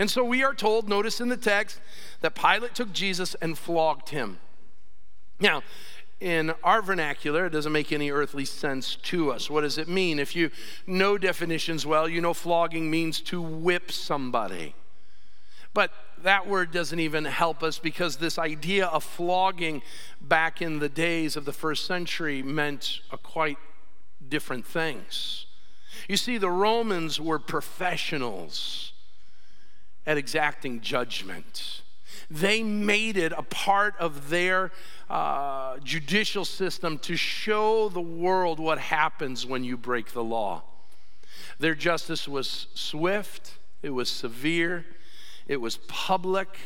And 0.00 0.10
so 0.10 0.24
we 0.24 0.42
are 0.42 0.54
told, 0.54 0.88
notice 0.88 1.20
in 1.20 1.28
the 1.28 1.36
text, 1.36 1.78
that 2.22 2.34
Pilate 2.34 2.74
took 2.74 2.90
Jesus 2.90 3.36
and 3.42 3.56
flogged 3.56 4.08
him. 4.08 4.38
Now, 5.38 5.62
in 6.20 6.54
our 6.64 6.80
vernacular, 6.80 7.44
it 7.44 7.50
doesn't 7.50 7.70
make 7.70 7.92
any 7.92 8.10
earthly 8.10 8.46
sense 8.46 8.96
to 8.96 9.30
us. 9.30 9.50
What 9.50 9.60
does 9.60 9.76
it 9.76 9.88
mean? 9.88 10.18
If 10.18 10.34
you 10.34 10.50
know 10.86 11.18
definitions 11.18 11.84
well, 11.84 12.08
you 12.08 12.22
know 12.22 12.32
flogging 12.32 12.90
means 12.90 13.20
to 13.20 13.42
whip 13.42 13.92
somebody. 13.92 14.74
But 15.74 15.92
that 16.22 16.46
word 16.46 16.72
doesn't 16.72 16.98
even 16.98 17.26
help 17.26 17.62
us 17.62 17.78
because 17.78 18.16
this 18.16 18.38
idea 18.38 18.86
of 18.86 19.04
flogging 19.04 19.82
back 20.18 20.62
in 20.62 20.78
the 20.78 20.88
days 20.88 21.36
of 21.36 21.44
the 21.44 21.52
first 21.52 21.84
century 21.84 22.42
meant 22.42 23.00
a 23.12 23.18
quite 23.18 23.58
different 24.26 24.66
things. 24.66 25.44
You 26.08 26.16
see, 26.16 26.38
the 26.38 26.50
Romans 26.50 27.20
were 27.20 27.38
professionals 27.38 28.94
at 30.10 30.18
exacting 30.18 30.80
judgment. 30.80 31.82
They 32.28 32.64
made 32.64 33.16
it 33.16 33.30
a 33.30 33.44
part 33.44 33.94
of 34.00 34.28
their 34.28 34.72
uh, 35.08 35.78
judicial 35.84 36.44
system 36.44 36.98
to 36.98 37.14
show 37.14 37.88
the 37.88 38.00
world 38.00 38.58
what 38.58 38.80
happens 38.80 39.46
when 39.46 39.62
you 39.62 39.76
break 39.76 40.12
the 40.12 40.24
law. 40.24 40.62
Their 41.60 41.76
justice 41.76 42.26
was 42.26 42.66
swift, 42.74 43.54
it 43.84 43.90
was 43.90 44.08
severe, 44.08 44.84
it 45.46 45.60
was 45.60 45.76
public, 45.86 46.58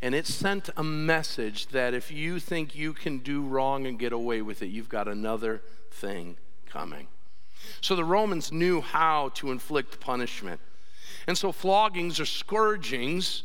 and 0.00 0.14
it 0.14 0.26
sent 0.26 0.70
a 0.74 0.82
message 0.82 1.66
that 1.66 1.92
if 1.92 2.10
you 2.10 2.40
think 2.40 2.74
you 2.74 2.94
can 2.94 3.18
do 3.18 3.42
wrong 3.42 3.86
and 3.86 3.98
get 3.98 4.14
away 4.14 4.40
with 4.40 4.62
it, 4.62 4.68
you've 4.68 4.88
got 4.88 5.08
another 5.08 5.60
thing 5.90 6.38
coming. 6.64 7.08
So 7.82 7.94
the 7.94 8.04
Romans 8.04 8.50
knew 8.50 8.80
how 8.80 9.28
to 9.34 9.50
inflict 9.50 10.00
punishment. 10.00 10.62
And 11.28 11.36
so 11.36 11.52
floggings 11.52 12.18
or 12.18 12.24
scourgings 12.24 13.44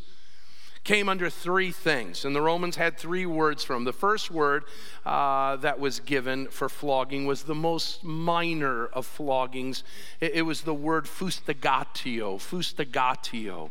came 0.85 1.09
under 1.09 1.29
three 1.29 1.71
things. 1.71 2.23
And 2.23 2.33
the 2.33 2.41
Romans 2.41 2.77
had 2.77 2.97
three 2.97 3.25
words 3.25 3.63
from. 3.63 3.83
The 3.83 3.93
first 3.93 4.31
word 4.31 4.63
uh, 5.05 5.57
that 5.57 5.79
was 5.79 5.99
given 5.99 6.47
for 6.47 6.69
flogging 6.69 7.25
was 7.25 7.43
the 7.43 7.55
most 7.55 8.03
minor 8.03 8.87
of 8.87 9.05
floggings. 9.05 9.83
It, 10.21 10.31
it 10.35 10.41
was 10.43 10.61
the 10.61 10.73
word 10.73 11.05
fustigatio, 11.05 12.37
fustigatio. 12.37 13.69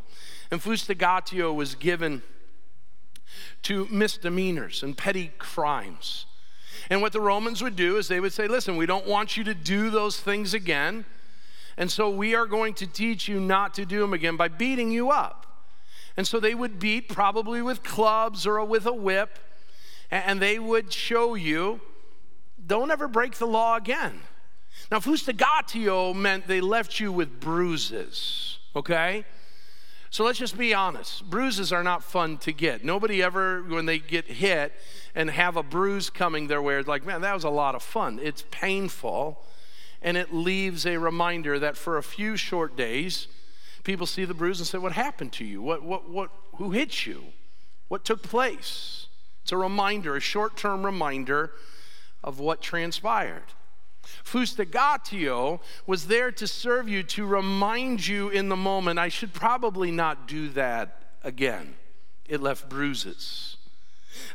And 0.50 0.60
fustigatio 0.60 1.54
was 1.54 1.74
given 1.74 2.22
to 3.62 3.88
misdemeanors 3.90 4.82
and 4.82 4.96
petty 4.96 5.32
crimes. 5.38 6.26
And 6.90 7.00
what 7.00 7.12
the 7.12 7.20
Romans 7.20 7.62
would 7.62 7.76
do 7.76 7.96
is 7.96 8.08
they 8.08 8.20
would 8.20 8.34
say, 8.34 8.46
listen, 8.46 8.76
we 8.76 8.84
don't 8.84 9.06
want 9.06 9.38
you 9.38 9.44
to 9.44 9.54
do 9.54 9.88
those 9.88 10.20
things 10.20 10.52
again. 10.52 11.06
And 11.76 11.90
so 11.90 12.10
we 12.10 12.34
are 12.34 12.46
going 12.46 12.74
to 12.74 12.86
teach 12.86 13.28
you 13.28 13.40
not 13.40 13.74
to 13.74 13.86
do 13.86 14.00
them 14.00 14.12
again 14.12 14.36
by 14.36 14.48
beating 14.48 14.90
you 14.90 15.10
up. 15.10 15.46
And 16.16 16.26
so 16.26 16.38
they 16.38 16.54
would 16.54 16.78
beat 16.78 17.08
probably 17.08 17.62
with 17.62 17.82
clubs 17.82 18.46
or 18.46 18.62
with 18.64 18.86
a 18.86 18.92
whip, 18.92 19.38
and 20.10 20.40
they 20.40 20.58
would 20.58 20.92
show 20.92 21.34
you 21.34 21.80
don't 22.64 22.90
ever 22.90 23.08
break 23.08 23.36
the 23.36 23.46
law 23.46 23.76
again. 23.76 24.20
Now, 24.90 24.98
fustigatio 24.98 26.14
meant 26.14 26.46
they 26.46 26.60
left 26.60 27.00
you 27.00 27.10
with 27.10 27.40
bruises, 27.40 28.58
okay? 28.76 29.24
So 30.10 30.24
let's 30.24 30.38
just 30.38 30.58
be 30.58 30.74
honest. 30.74 31.28
Bruises 31.30 31.72
are 31.72 31.82
not 31.82 32.04
fun 32.04 32.36
to 32.38 32.52
get. 32.52 32.84
Nobody 32.84 33.22
ever, 33.22 33.62
when 33.62 33.86
they 33.86 33.98
get 33.98 34.26
hit 34.26 34.72
and 35.14 35.30
have 35.30 35.56
a 35.56 35.62
bruise 35.62 36.10
coming 36.10 36.48
their 36.48 36.60
way, 36.60 36.76
is 36.76 36.86
like, 36.86 37.06
man, 37.06 37.22
that 37.22 37.32
was 37.32 37.44
a 37.44 37.50
lot 37.50 37.74
of 37.74 37.82
fun. 37.82 38.20
It's 38.22 38.44
painful 38.50 39.42
and 40.02 40.16
it 40.16 40.34
leaves 40.34 40.84
a 40.84 40.98
reminder 40.98 41.58
that 41.58 41.76
for 41.76 41.96
a 41.96 42.02
few 42.02 42.36
short 42.36 42.76
days, 42.76 43.28
people 43.84 44.06
see 44.06 44.24
the 44.24 44.34
bruise 44.34 44.58
and 44.58 44.66
say, 44.66 44.78
What 44.78 44.92
happened 44.92 45.32
to 45.34 45.44
you? 45.44 45.62
What, 45.62 45.82
what, 45.82 46.08
what, 46.10 46.30
who 46.56 46.70
hit 46.72 47.06
you? 47.06 47.24
What 47.88 48.04
took 48.04 48.22
place? 48.22 49.06
It's 49.42 49.52
a 49.52 49.56
reminder, 49.56 50.16
a 50.16 50.20
short 50.20 50.56
term 50.56 50.84
reminder 50.84 51.52
of 52.22 52.38
what 52.38 52.62
transpired. 52.62 53.44
Fustigatio 54.24 55.60
was 55.86 56.06
there 56.06 56.32
to 56.32 56.46
serve 56.46 56.88
you, 56.88 57.02
to 57.04 57.24
remind 57.24 58.06
you 58.06 58.28
in 58.28 58.48
the 58.48 58.56
moment, 58.56 58.98
I 58.98 59.08
should 59.08 59.32
probably 59.32 59.90
not 59.90 60.26
do 60.26 60.48
that 60.50 61.02
again. 61.22 61.74
It 62.28 62.40
left 62.40 62.68
bruises. 62.68 63.56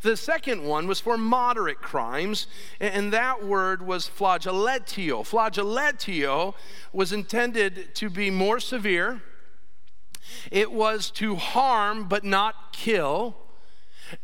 The 0.01 0.17
second 0.17 0.63
one 0.63 0.87
was 0.87 0.99
for 0.99 1.17
moderate 1.17 1.81
crimes, 1.81 2.47
and 2.79 3.13
that 3.13 3.43
word 3.43 3.85
was 3.85 4.09
flagellatio. 4.09 5.23
Flagellatio 5.23 6.53
was 6.93 7.13
intended 7.13 7.93
to 7.95 8.09
be 8.09 8.29
more 8.29 8.59
severe, 8.59 9.21
it 10.51 10.71
was 10.71 11.09
to 11.11 11.35
harm 11.35 12.07
but 12.07 12.23
not 12.23 12.73
kill. 12.73 13.37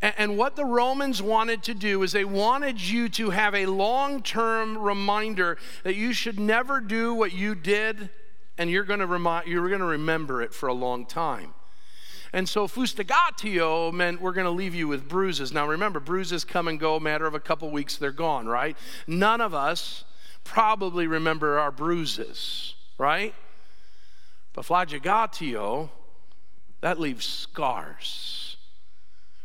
And 0.00 0.38
what 0.38 0.56
the 0.56 0.64
Romans 0.64 1.20
wanted 1.20 1.62
to 1.64 1.74
do 1.74 2.02
is 2.02 2.12
they 2.12 2.24
wanted 2.24 2.80
you 2.80 3.08
to 3.10 3.30
have 3.30 3.54
a 3.54 3.66
long 3.66 4.22
term 4.22 4.78
reminder 4.78 5.58
that 5.82 5.94
you 5.94 6.12
should 6.12 6.40
never 6.40 6.80
do 6.80 7.12
what 7.12 7.32
you 7.32 7.54
did, 7.54 8.08
and 8.56 8.70
you're 8.70 8.84
going 8.84 9.00
to 9.00 9.06
remind, 9.06 9.46
you're 9.46 9.68
going 9.68 9.80
to 9.80 9.86
remember 9.86 10.40
it 10.40 10.54
for 10.54 10.68
a 10.68 10.74
long 10.74 11.04
time. 11.04 11.52
And 12.34 12.48
so 12.48 12.66
fustigatio 12.66 13.92
meant 13.92 14.20
we're 14.20 14.32
going 14.32 14.44
to 14.44 14.50
leave 14.50 14.74
you 14.74 14.88
with 14.88 15.08
bruises. 15.08 15.52
Now 15.52 15.68
remember, 15.68 16.00
bruises 16.00 16.44
come 16.44 16.66
and 16.66 16.80
go, 16.80 16.98
matter 16.98 17.26
of 17.26 17.34
a 17.34 17.38
couple 17.38 17.70
weeks, 17.70 17.96
they're 17.96 18.10
gone, 18.10 18.48
right? 18.48 18.76
None 19.06 19.40
of 19.40 19.54
us 19.54 20.02
probably 20.42 21.06
remember 21.06 21.60
our 21.60 21.70
bruises, 21.70 22.74
right? 22.98 23.32
But 24.52 24.64
flagellatio, 24.64 25.90
that 26.80 26.98
leaves 26.98 27.24
scars. 27.24 28.56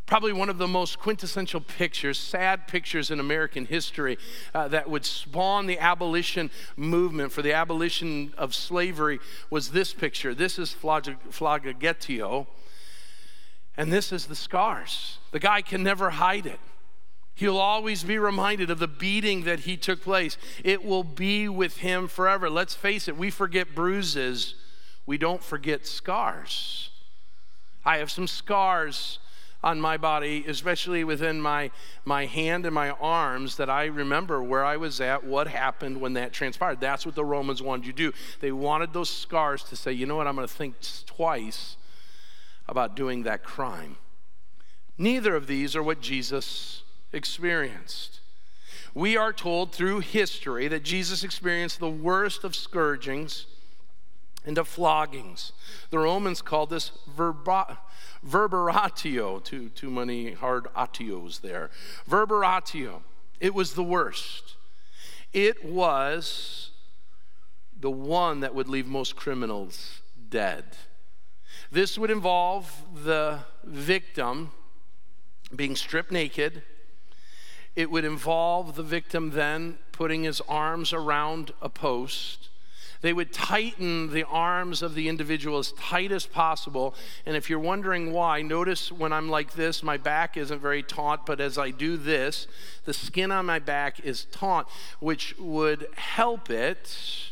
Probably 0.07 0.33
one 0.33 0.49
of 0.49 0.57
the 0.57 0.67
most 0.67 0.97
quintessential 0.97 1.61
pictures, 1.61 2.17
sad 2.17 2.67
pictures 2.67 3.11
in 3.11 3.19
American 3.19 3.67
history 3.67 4.17
uh, 4.55 4.67
that 4.69 4.89
would 4.89 5.05
spawn 5.05 5.67
the 5.67 5.77
abolition 5.77 6.49
movement 6.75 7.31
for 7.33 7.43
the 7.43 7.53
abolition 7.53 8.33
of 8.35 8.55
slavery 8.55 9.19
was 9.51 9.69
this 9.69 9.93
picture. 9.93 10.33
This 10.33 10.57
is 10.57 10.73
flagellatio. 10.73 12.47
And 13.79 13.93
this 13.93 14.11
is 14.11 14.25
the 14.25 14.35
scars. 14.35 15.19
The 15.31 15.39
guy 15.39 15.61
can 15.61 15.83
never 15.83 16.09
hide 16.09 16.45
it. 16.45 16.59
He'll 17.33 17.57
always 17.57 18.03
be 18.03 18.19
reminded 18.19 18.69
of 18.69 18.77
the 18.77 18.89
beating 18.89 19.45
that 19.45 19.61
he 19.61 19.77
took 19.77 20.01
place. 20.01 20.37
It 20.65 20.83
will 20.83 21.05
be 21.05 21.47
with 21.47 21.77
him 21.77 22.09
forever. 22.09 22.49
Let's 22.49 22.75
face 22.75 23.07
it, 23.07 23.15
we 23.15 23.31
forget 23.31 23.73
bruises, 23.73 24.55
we 25.05 25.17
don't 25.17 25.41
forget 25.41 25.87
scars. 25.87 26.89
I 27.85 27.99
have 27.99 28.11
some 28.11 28.27
scars 28.27 29.19
on 29.63 29.79
my 29.79 29.95
body, 29.95 30.43
especially 30.45 31.05
within 31.05 31.39
my, 31.39 31.71
my 32.03 32.25
hand 32.25 32.65
and 32.65 32.75
my 32.75 32.89
arms, 32.89 33.55
that 33.55 33.69
I 33.69 33.85
remember 33.85 34.43
where 34.43 34.65
I 34.65 34.75
was 34.75 34.99
at, 34.99 35.23
what 35.23 35.47
happened 35.47 36.01
when 36.01 36.15
that 36.15 36.33
transpired. 36.33 36.81
That's 36.81 37.05
what 37.05 37.15
the 37.15 37.23
Romans 37.23 37.61
wanted 37.61 37.85
you 37.85 37.93
to 37.93 38.11
do. 38.11 38.17
They 38.41 38.51
wanted 38.51 38.91
those 38.91 39.09
scars 39.09 39.63
to 39.63 39.77
say, 39.77 39.93
you 39.93 40.05
know 40.05 40.17
what, 40.17 40.27
I'm 40.27 40.35
going 40.35 40.49
to 40.49 40.53
think 40.53 40.75
twice 41.05 41.77
about 42.71 42.95
doing 42.95 43.23
that 43.23 43.43
crime. 43.43 43.97
Neither 44.97 45.35
of 45.35 45.47
these 45.47 45.75
are 45.75 45.83
what 45.83 46.01
Jesus 46.01 46.83
experienced. 47.11 48.19
we 48.93 49.15
are 49.15 49.33
told 49.33 49.71
through 49.71 49.99
history 49.99 50.67
that 50.67 50.83
Jesus 50.83 51.23
experienced 51.23 51.79
the 51.79 51.89
worst 51.89 52.43
of 52.43 52.55
scourgings 52.55 53.45
and 54.45 54.57
of 54.57 54.67
floggings. 54.67 55.51
The 55.89 55.99
Romans 55.99 56.41
called 56.41 56.69
this 56.69 56.91
verba, 57.07 57.79
verberatio, 58.25 59.43
too, 59.43 59.69
too 59.69 59.89
many 59.89 60.33
hard 60.33 60.67
atios 60.75 61.41
there. 61.41 61.69
Verberatio. 62.09 63.01
It 63.39 63.53
was 63.53 63.73
the 63.73 63.83
worst. 63.83 64.55
It 65.33 65.63
was 65.63 66.71
the 67.79 67.91
one 67.91 68.41
that 68.41 68.55
would 68.55 68.67
leave 68.67 68.87
most 68.87 69.15
criminals 69.15 70.01
dead. 70.29 70.65
This 71.71 71.97
would 71.97 72.09
involve 72.09 72.83
the 73.03 73.39
victim 73.63 74.51
being 75.55 75.75
stripped 75.75 76.11
naked. 76.11 76.63
It 77.75 77.91
would 77.91 78.05
involve 78.05 78.75
the 78.75 78.83
victim 78.83 79.31
then 79.31 79.77
putting 79.91 80.23
his 80.23 80.41
arms 80.41 80.93
around 80.93 81.51
a 81.61 81.69
post. 81.69 82.49
They 83.01 83.13
would 83.13 83.31
tighten 83.31 84.11
the 84.11 84.25
arms 84.25 84.81
of 84.81 84.93
the 84.95 85.07
individual 85.07 85.59
as 85.59 85.71
tight 85.73 86.11
as 86.11 86.25
possible. 86.25 86.95
And 87.25 87.37
if 87.37 87.49
you're 87.49 87.59
wondering 87.59 88.11
why, 88.11 88.41
notice 88.41 88.91
when 88.91 89.13
I'm 89.13 89.29
like 89.29 89.53
this, 89.53 89.83
my 89.83 89.95
back 89.95 90.35
isn't 90.37 90.59
very 90.59 90.83
taut, 90.83 91.25
but 91.25 91.39
as 91.39 91.57
I 91.57 91.69
do 91.69 91.97
this, 91.97 92.47
the 92.85 92.93
skin 92.93 93.31
on 93.31 93.45
my 93.45 93.59
back 93.59 93.99
is 94.01 94.25
taut, 94.25 94.69
which 94.99 95.35
would 95.37 95.87
help 95.95 96.49
it 96.49 97.31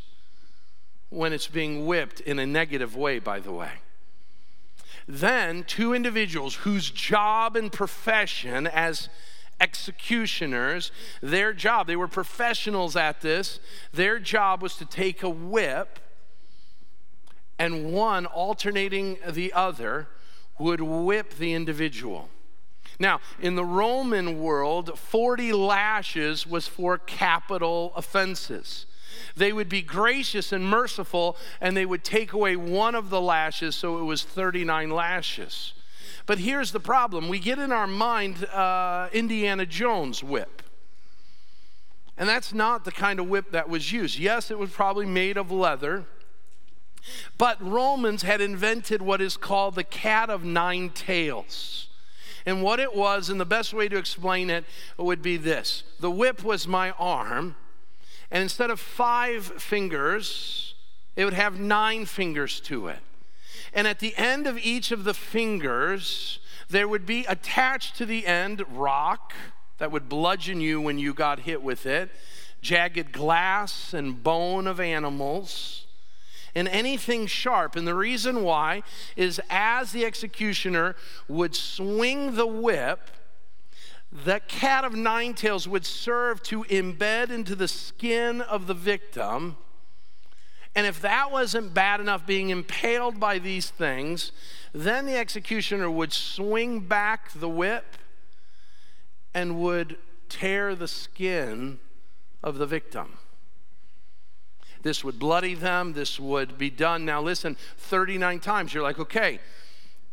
when 1.10 1.34
it's 1.34 1.48
being 1.48 1.86
whipped 1.86 2.20
in 2.22 2.40
a 2.40 2.46
negative 2.46 2.96
way, 2.96 3.20
by 3.20 3.40
the 3.40 3.52
way. 3.52 3.72
Then, 5.08 5.64
two 5.64 5.94
individuals 5.94 6.56
whose 6.56 6.90
job 6.90 7.56
and 7.56 7.72
profession 7.72 8.68
as 8.68 9.10
executioners, 9.60 10.92
their 11.22 11.54
job, 11.54 11.88
they 11.88 11.96
were 11.96 12.08
professionals 12.08 12.96
at 12.96 13.22
this, 13.22 13.60
their 13.94 14.20
job 14.20 14.62
was 14.62 14.76
to 14.76 14.86
take 14.86 15.24
a 15.24 15.30
whip 15.30 16.00
and 17.58 17.92
one 17.92 18.26
alternating 18.26 19.18
the 19.28 19.54
other 19.54 20.08
would 20.60 20.82
whip 20.82 21.36
the 21.36 21.54
individual. 21.54 22.30
Now, 23.00 23.20
in 23.40 23.56
the 23.56 23.66
Roman 23.66 24.40
world, 24.40 24.98
40 24.98 25.54
lashes 25.54 26.48
was 26.48 26.68
for 26.68 26.98
capital 26.98 27.94
offenses. 27.96 28.87
They 29.36 29.54
would 29.54 29.70
be 29.70 29.82
gracious 29.82 30.52
and 30.52 30.66
merciful, 30.66 31.38
and 31.62 31.76
they 31.76 31.86
would 31.86 32.04
take 32.04 32.34
away 32.34 32.56
one 32.56 32.96
of 32.96 33.10
the 33.10 33.22
lashes, 33.22 33.76
so 33.76 34.00
it 34.00 34.04
was 34.04 34.24
39 34.24 34.90
lashes. 34.90 35.74
But 36.26 36.40
here's 36.40 36.72
the 36.72 36.80
problem 36.80 37.30
we 37.30 37.40
get 37.40 37.58
in 37.58 37.72
our 37.72 37.88
mind 37.88 38.46
uh, 38.46 39.10
Indiana 39.14 39.66
Jones 39.66 40.24
whip. 40.24 40.62
And 42.18 42.28
that's 42.28 42.54
not 42.54 42.84
the 42.84 42.92
kind 42.92 43.20
of 43.20 43.30
whip 43.30 43.52
that 43.52 43.70
was 43.70 43.92
used. 43.92 44.18
Yes, 44.18 44.50
it 44.50 44.58
was 44.58 44.72
probably 44.72 45.06
made 45.06 45.38
of 45.38 45.52
leather. 45.52 46.06
But 47.38 47.62
Romans 47.62 48.24
had 48.24 48.42
invented 48.42 49.02
what 49.02 49.22
is 49.22 49.38
called 49.38 49.76
the 49.76 49.84
cat 49.84 50.30
of 50.30 50.44
nine 50.44 50.90
tails. 50.90 51.88
And 52.46 52.64
what 52.64 52.80
it 52.80 52.96
was, 52.96 53.30
and 53.30 53.40
the 53.40 53.46
best 53.46 53.74
way 53.74 53.88
to 53.88 53.98
explain 53.98 54.50
it 54.50 54.66
would 54.98 55.22
be 55.22 55.38
this 55.38 55.84
the 56.00 56.12
whip 56.12 56.44
was 56.44 56.68
my 56.68 56.92
arm, 56.92 57.56
and 58.32 58.44
instead 58.44 58.70
of 58.70 58.80
five 58.80 59.46
fingers, 59.46 60.76
it 61.16 61.26
would 61.26 61.34
have 61.34 61.60
nine 61.60 62.06
fingers 62.06 62.60
to 62.62 62.88
it. 62.88 63.00
And 63.74 63.88
at 63.88 64.00
the 64.00 64.16
end 64.18 64.48
of 64.48 64.58
each 64.58 64.92
of 64.92 65.04
the 65.04 65.14
fingers, 65.14 66.40
there 66.70 66.88
would 66.88 67.06
be 67.06 67.26
attached 67.26 67.96
to 67.98 68.06
the 68.06 68.26
end 68.26 68.64
rock 68.70 69.34
that 69.78 69.92
would 69.92 70.10
bludgeon 70.10 70.60
you 70.60 70.82
when 70.82 71.00
you 71.00 71.14
got 71.14 71.42
hit 71.42 71.62
with 71.62 71.86
it, 71.86 72.10
jagged 72.62 73.12
glass 73.12 73.94
and 73.94 74.24
bone 74.24 74.68
of 74.68 74.80
animals, 74.80 75.86
and 76.56 76.68
anything 76.68 77.28
sharp. 77.28 77.76
And 77.76 77.88
the 77.88 77.96
reason 77.96 78.44
why 78.44 78.84
is 79.16 79.40
as 79.50 79.92
the 79.92 80.06
executioner 80.06 80.96
would 81.28 81.56
swing 81.56 82.36
the 82.36 82.48
whip, 82.48 83.12
the 84.12 84.40
cat 84.48 84.84
of 84.84 84.94
nine 84.94 85.34
tails 85.34 85.68
would 85.68 85.86
serve 85.86 86.42
to 86.44 86.64
embed 86.66 87.30
into 87.30 87.56
the 87.56 87.68
skin 87.68 88.42
of 88.42 88.68
the 88.68 88.74
victim 88.74 89.58
and 90.78 90.86
if 90.86 91.02
that 91.02 91.32
wasn't 91.32 91.74
bad 91.74 92.00
enough, 92.00 92.28
being 92.28 92.52
impaled 92.52 93.20
by 93.20 93.40
these 93.40 93.72
things, 93.72 94.32
then 94.74 95.08
the 95.08 95.18
executioner 95.18 95.90
would 95.90 96.14
swing 96.14 96.82
back 96.82 97.32
the 97.32 97.50
whip 97.50 97.98
and 99.34 99.60
would 99.60 99.98
tear 100.30 100.76
the 100.76 100.88
skin 100.88 101.80
of 102.44 102.60
the 102.60 102.68
victim. 102.68 103.18
This 104.84 105.04
would 105.04 105.18
bloody 105.18 105.56
them. 105.56 105.94
This 105.94 106.20
would 106.20 106.60
be 106.60 106.70
done. 106.70 107.06
Now, 107.06 107.24
listen, 107.24 107.58
39 107.78 108.40
times. 108.40 108.72
You're 108.72 108.84
like, 108.84 109.00
okay, 109.00 109.40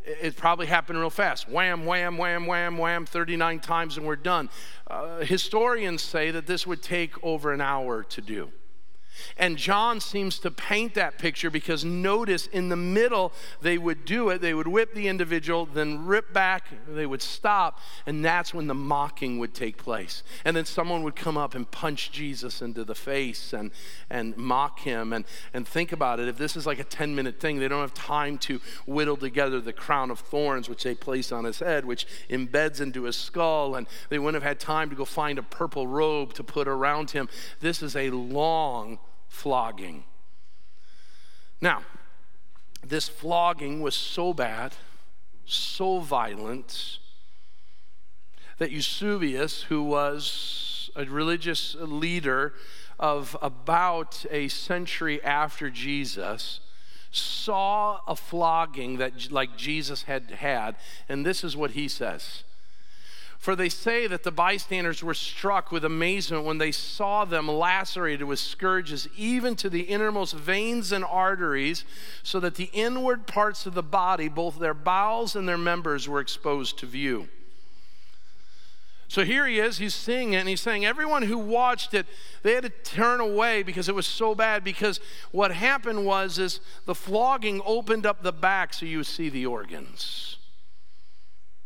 it 0.04 0.36
probably 0.36 0.66
happened 0.66 0.98
real 0.98 1.10
fast. 1.10 1.48
Wham, 1.48 1.86
wham, 1.86 2.18
wham, 2.18 2.46
wham, 2.46 2.78
wham, 2.78 3.06
39 3.06 3.60
times, 3.60 3.96
and 3.96 4.06
we're 4.06 4.16
done. 4.16 4.50
Uh, 4.86 5.20
historians 5.20 6.02
say 6.02 6.30
that 6.30 6.46
this 6.46 6.66
would 6.66 6.82
take 6.82 7.12
over 7.24 7.52
an 7.52 7.60
hour 7.60 8.02
to 8.04 8.20
do. 8.20 8.50
And 9.36 9.56
John 9.56 10.00
seems 10.00 10.38
to 10.40 10.50
paint 10.50 10.94
that 10.94 11.18
picture 11.18 11.50
because 11.50 11.84
notice 11.84 12.46
in 12.46 12.68
the 12.68 12.76
middle 12.76 13.32
they 13.60 13.78
would 13.78 14.04
do 14.04 14.28
it, 14.30 14.40
they 14.40 14.54
would 14.54 14.68
whip 14.68 14.94
the 14.94 15.08
individual, 15.08 15.66
then 15.66 16.06
rip 16.06 16.32
back, 16.32 16.66
they 16.88 17.06
would 17.06 17.22
stop, 17.22 17.80
and 18.06 18.24
that's 18.24 18.52
when 18.52 18.66
the 18.66 18.74
mocking 18.74 19.38
would 19.38 19.54
take 19.54 19.76
place. 19.76 20.22
And 20.44 20.56
then 20.56 20.64
someone 20.64 21.02
would 21.02 21.16
come 21.16 21.36
up 21.36 21.54
and 21.54 21.70
punch 21.70 22.12
Jesus 22.12 22.62
into 22.62 22.84
the 22.84 22.94
face 22.94 23.52
and, 23.52 23.70
and 24.10 24.36
mock 24.36 24.80
him. 24.80 25.12
And, 25.12 25.24
and 25.52 25.66
think 25.66 25.92
about 25.92 26.20
it 26.20 26.28
if 26.28 26.38
this 26.38 26.56
is 26.56 26.66
like 26.66 26.78
a 26.78 26.84
10 26.84 27.14
minute 27.14 27.40
thing, 27.40 27.58
they 27.58 27.68
don't 27.68 27.80
have 27.80 27.94
time 27.94 28.38
to 28.38 28.60
whittle 28.86 29.16
together 29.16 29.60
the 29.60 29.72
crown 29.72 30.10
of 30.10 30.18
thorns 30.18 30.68
which 30.68 30.82
they 30.82 30.94
place 30.94 31.32
on 31.32 31.44
his 31.44 31.58
head, 31.58 31.84
which 31.84 32.06
embeds 32.30 32.80
into 32.80 33.04
his 33.04 33.16
skull, 33.16 33.74
and 33.74 33.86
they 34.08 34.18
wouldn't 34.18 34.42
have 34.42 34.48
had 34.48 34.60
time 34.60 34.90
to 34.90 34.96
go 34.96 35.04
find 35.04 35.38
a 35.38 35.42
purple 35.42 35.86
robe 35.86 36.32
to 36.34 36.44
put 36.44 36.68
around 36.68 37.10
him. 37.10 37.28
This 37.60 37.82
is 37.82 37.96
a 37.96 38.10
long 38.10 38.98
flogging. 39.34 40.04
Now, 41.60 41.82
this 42.86 43.08
flogging 43.08 43.82
was 43.82 43.94
so 43.94 44.32
bad, 44.32 44.74
so 45.44 45.98
violent, 45.98 46.98
that 48.58 48.70
Eusebius, 48.70 49.62
who 49.64 49.82
was 49.82 50.88
a 50.94 51.04
religious 51.04 51.74
leader 51.80 52.54
of 52.98 53.36
about 53.42 54.24
a 54.30 54.46
century 54.48 55.22
after 55.24 55.68
Jesus, 55.68 56.60
saw 57.10 58.00
a 58.06 58.14
flogging 58.14 58.98
that 58.98 59.32
like 59.32 59.56
Jesus 59.56 60.04
had 60.04 60.30
had, 60.30 60.76
and 61.08 61.26
this 61.26 61.42
is 61.42 61.56
what 61.56 61.72
he 61.72 61.88
says. 61.88 62.44
For 63.44 63.54
they 63.54 63.68
say 63.68 64.06
that 64.06 64.22
the 64.22 64.30
bystanders 64.30 65.02
were 65.02 65.12
struck 65.12 65.70
with 65.70 65.84
amazement 65.84 66.46
when 66.46 66.56
they 66.56 66.72
saw 66.72 67.26
them 67.26 67.46
lacerated 67.46 68.26
with 68.26 68.38
scourges, 68.38 69.06
even 69.18 69.54
to 69.56 69.68
the 69.68 69.82
innermost 69.82 70.32
veins 70.32 70.92
and 70.92 71.04
arteries, 71.04 71.84
so 72.22 72.40
that 72.40 72.54
the 72.54 72.70
inward 72.72 73.26
parts 73.26 73.66
of 73.66 73.74
the 73.74 73.82
body, 73.82 74.28
both 74.28 74.58
their 74.58 74.72
bowels 74.72 75.36
and 75.36 75.46
their 75.46 75.58
members, 75.58 76.08
were 76.08 76.20
exposed 76.20 76.78
to 76.78 76.86
view. 76.86 77.28
So 79.08 79.26
here 79.26 79.46
he 79.46 79.58
is, 79.58 79.76
he's 79.76 79.94
seeing 79.94 80.32
it, 80.32 80.38
and 80.38 80.48
he's 80.48 80.62
saying, 80.62 80.86
Everyone 80.86 81.24
who 81.24 81.36
watched 81.36 81.92
it, 81.92 82.06
they 82.42 82.54
had 82.54 82.62
to 82.62 82.70
turn 82.70 83.20
away 83.20 83.62
because 83.62 83.90
it 83.90 83.94
was 83.94 84.06
so 84.06 84.34
bad. 84.34 84.64
Because 84.64 85.00
what 85.32 85.52
happened 85.52 86.06
was 86.06 86.38
is 86.38 86.60
the 86.86 86.94
flogging 86.94 87.60
opened 87.66 88.06
up 88.06 88.22
the 88.22 88.32
back 88.32 88.72
so 88.72 88.86
you 88.86 89.04
see 89.04 89.28
the 89.28 89.44
organs. 89.44 90.38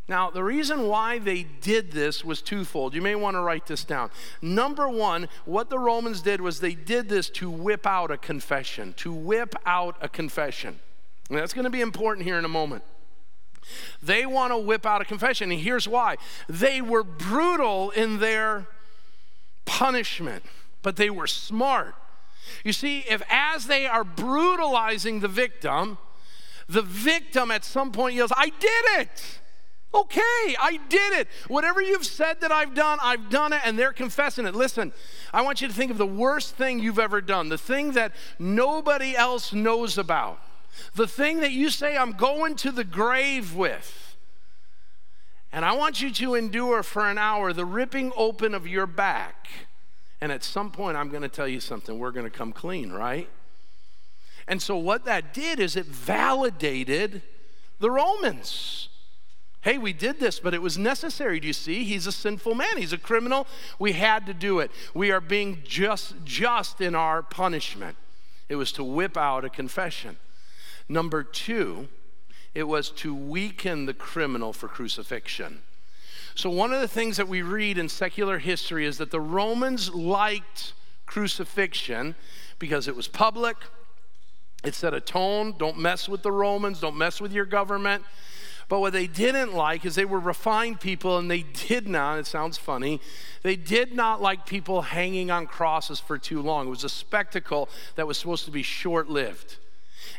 Now, 0.08 0.30
the 0.30 0.42
reason 0.42 0.88
why 0.88 1.18
they 1.18 1.42
did 1.42 1.92
this 1.92 2.24
was 2.24 2.40
twofold. 2.40 2.94
You 2.94 3.02
may 3.02 3.14
want 3.14 3.34
to 3.34 3.40
write 3.40 3.66
this 3.66 3.84
down. 3.84 4.10
Number 4.40 4.88
one, 4.88 5.28
what 5.44 5.68
the 5.68 5.78
Romans 5.78 6.22
did 6.22 6.40
was 6.40 6.60
they 6.60 6.74
did 6.74 7.10
this 7.10 7.28
to 7.30 7.50
whip 7.50 7.86
out 7.86 8.10
a 8.10 8.16
confession, 8.16 8.94
to 8.94 9.12
whip 9.12 9.54
out 9.66 9.96
a 10.00 10.08
confession. 10.08 10.80
And 11.28 11.38
that's 11.38 11.52
going 11.52 11.64
to 11.64 11.70
be 11.70 11.82
important 11.82 12.26
here 12.26 12.38
in 12.38 12.46
a 12.46 12.48
moment. 12.48 12.84
They 14.02 14.24
want 14.24 14.50
to 14.52 14.58
whip 14.58 14.86
out 14.86 15.02
a 15.02 15.04
confession, 15.04 15.52
and 15.52 15.60
here's 15.60 15.86
why 15.86 16.16
they 16.48 16.80
were 16.80 17.04
brutal 17.04 17.90
in 17.90 18.18
their 18.18 18.66
punishment, 19.66 20.42
but 20.82 20.96
they 20.96 21.10
were 21.10 21.26
smart. 21.26 21.94
You 22.64 22.72
see, 22.72 23.00
if 23.00 23.20
as 23.28 23.66
they 23.66 23.86
are 23.86 24.04
brutalizing 24.04 25.20
the 25.20 25.28
victim, 25.28 25.98
the 26.66 26.80
victim 26.80 27.50
at 27.50 27.62
some 27.62 27.92
point 27.92 28.14
yells, 28.14 28.32
I 28.34 28.50
did 28.58 29.00
it. 29.00 29.40
Okay, 29.94 30.54
I 30.60 30.78
did 30.88 31.14
it. 31.14 31.28
Whatever 31.48 31.80
you've 31.80 32.04
said 32.04 32.42
that 32.42 32.52
I've 32.52 32.74
done, 32.74 32.98
I've 33.02 33.30
done 33.30 33.54
it, 33.54 33.60
and 33.64 33.78
they're 33.78 33.92
confessing 33.92 34.44
it. 34.46 34.54
Listen, 34.54 34.92
I 35.32 35.40
want 35.40 35.62
you 35.62 35.68
to 35.68 35.72
think 35.72 35.90
of 35.90 35.96
the 35.96 36.06
worst 36.06 36.56
thing 36.56 36.78
you've 36.78 36.98
ever 36.98 37.22
done, 37.22 37.48
the 37.48 37.56
thing 37.56 37.92
that 37.92 38.12
nobody 38.38 39.16
else 39.16 39.52
knows 39.54 39.96
about, 39.96 40.40
the 40.94 41.06
thing 41.06 41.40
that 41.40 41.52
you 41.52 41.70
say, 41.70 41.96
I'm 41.96 42.12
going 42.12 42.54
to 42.56 42.70
the 42.70 42.84
grave 42.84 43.54
with. 43.54 44.16
And 45.52 45.64
I 45.64 45.72
want 45.72 46.02
you 46.02 46.10
to 46.12 46.34
endure 46.34 46.82
for 46.82 47.08
an 47.08 47.16
hour 47.16 47.54
the 47.54 47.64
ripping 47.64 48.12
open 48.16 48.54
of 48.54 48.66
your 48.66 48.86
back 48.86 49.48
And 50.20 50.32
at 50.32 50.42
some 50.42 50.70
point, 50.70 50.96
I'm 50.96 51.10
going 51.10 51.22
to 51.22 51.28
tell 51.28 51.48
you 51.48 51.60
something. 51.60 51.98
We're 51.98 52.10
going 52.10 52.30
to 52.30 52.36
come 52.36 52.52
clean, 52.52 52.90
right? 52.90 53.28
And 54.48 54.60
so, 54.60 54.76
what 54.76 55.04
that 55.04 55.32
did 55.32 55.60
is 55.60 55.76
it 55.76 55.86
validated 55.86 57.22
the 57.78 57.90
Romans. 57.90 58.88
Hey, 59.68 59.76
we 59.76 59.92
did 59.92 60.18
this, 60.18 60.40
but 60.40 60.54
it 60.54 60.62
was 60.62 60.78
necessary. 60.78 61.38
Do 61.40 61.46
you 61.46 61.52
see? 61.52 61.84
He's 61.84 62.06
a 62.06 62.12
sinful 62.12 62.54
man. 62.54 62.78
He's 62.78 62.94
a 62.94 62.96
criminal. 62.96 63.46
We 63.78 63.92
had 63.92 64.24
to 64.24 64.32
do 64.32 64.60
it. 64.60 64.70
We 64.94 65.10
are 65.10 65.20
being 65.20 65.58
just 65.62 66.14
just 66.24 66.80
in 66.80 66.94
our 66.94 67.22
punishment. 67.22 67.98
It 68.48 68.56
was 68.56 68.72
to 68.72 68.82
whip 68.82 69.18
out 69.18 69.44
a 69.44 69.50
confession. 69.50 70.16
Number 70.88 71.22
2, 71.22 71.86
it 72.54 72.62
was 72.62 72.88
to 72.92 73.14
weaken 73.14 73.84
the 73.84 73.92
criminal 73.92 74.54
for 74.54 74.68
crucifixion. 74.68 75.58
So, 76.34 76.48
one 76.48 76.72
of 76.72 76.80
the 76.80 76.88
things 76.88 77.18
that 77.18 77.28
we 77.28 77.42
read 77.42 77.76
in 77.76 77.90
secular 77.90 78.38
history 78.38 78.86
is 78.86 78.96
that 78.96 79.10
the 79.10 79.20
Romans 79.20 79.94
liked 79.94 80.72
crucifixion 81.04 82.14
because 82.58 82.88
it 82.88 82.96
was 82.96 83.06
public, 83.06 83.58
it 84.64 84.74
set 84.74 84.94
a 84.94 85.00
tone 85.00 85.54
don't 85.58 85.78
mess 85.78 86.08
with 86.08 86.22
the 86.22 86.32
Romans, 86.32 86.80
don't 86.80 86.96
mess 86.96 87.20
with 87.20 87.34
your 87.34 87.44
government. 87.44 88.02
But 88.68 88.80
what 88.80 88.92
they 88.92 89.06
didn't 89.06 89.54
like 89.54 89.86
is 89.86 89.94
they 89.94 90.04
were 90.04 90.20
refined 90.20 90.80
people 90.80 91.16
and 91.16 91.30
they 91.30 91.42
did 91.42 91.88
not, 91.88 92.18
it 92.18 92.26
sounds 92.26 92.58
funny, 92.58 93.00
they 93.42 93.56
did 93.56 93.94
not 93.94 94.20
like 94.20 94.44
people 94.44 94.82
hanging 94.82 95.30
on 95.30 95.46
crosses 95.46 96.00
for 96.00 96.18
too 96.18 96.42
long. 96.42 96.66
It 96.66 96.70
was 96.70 96.84
a 96.84 96.90
spectacle 96.90 97.68
that 97.96 98.06
was 98.06 98.18
supposed 98.18 98.44
to 98.44 98.50
be 98.50 98.62
short 98.62 99.08
lived. 99.08 99.56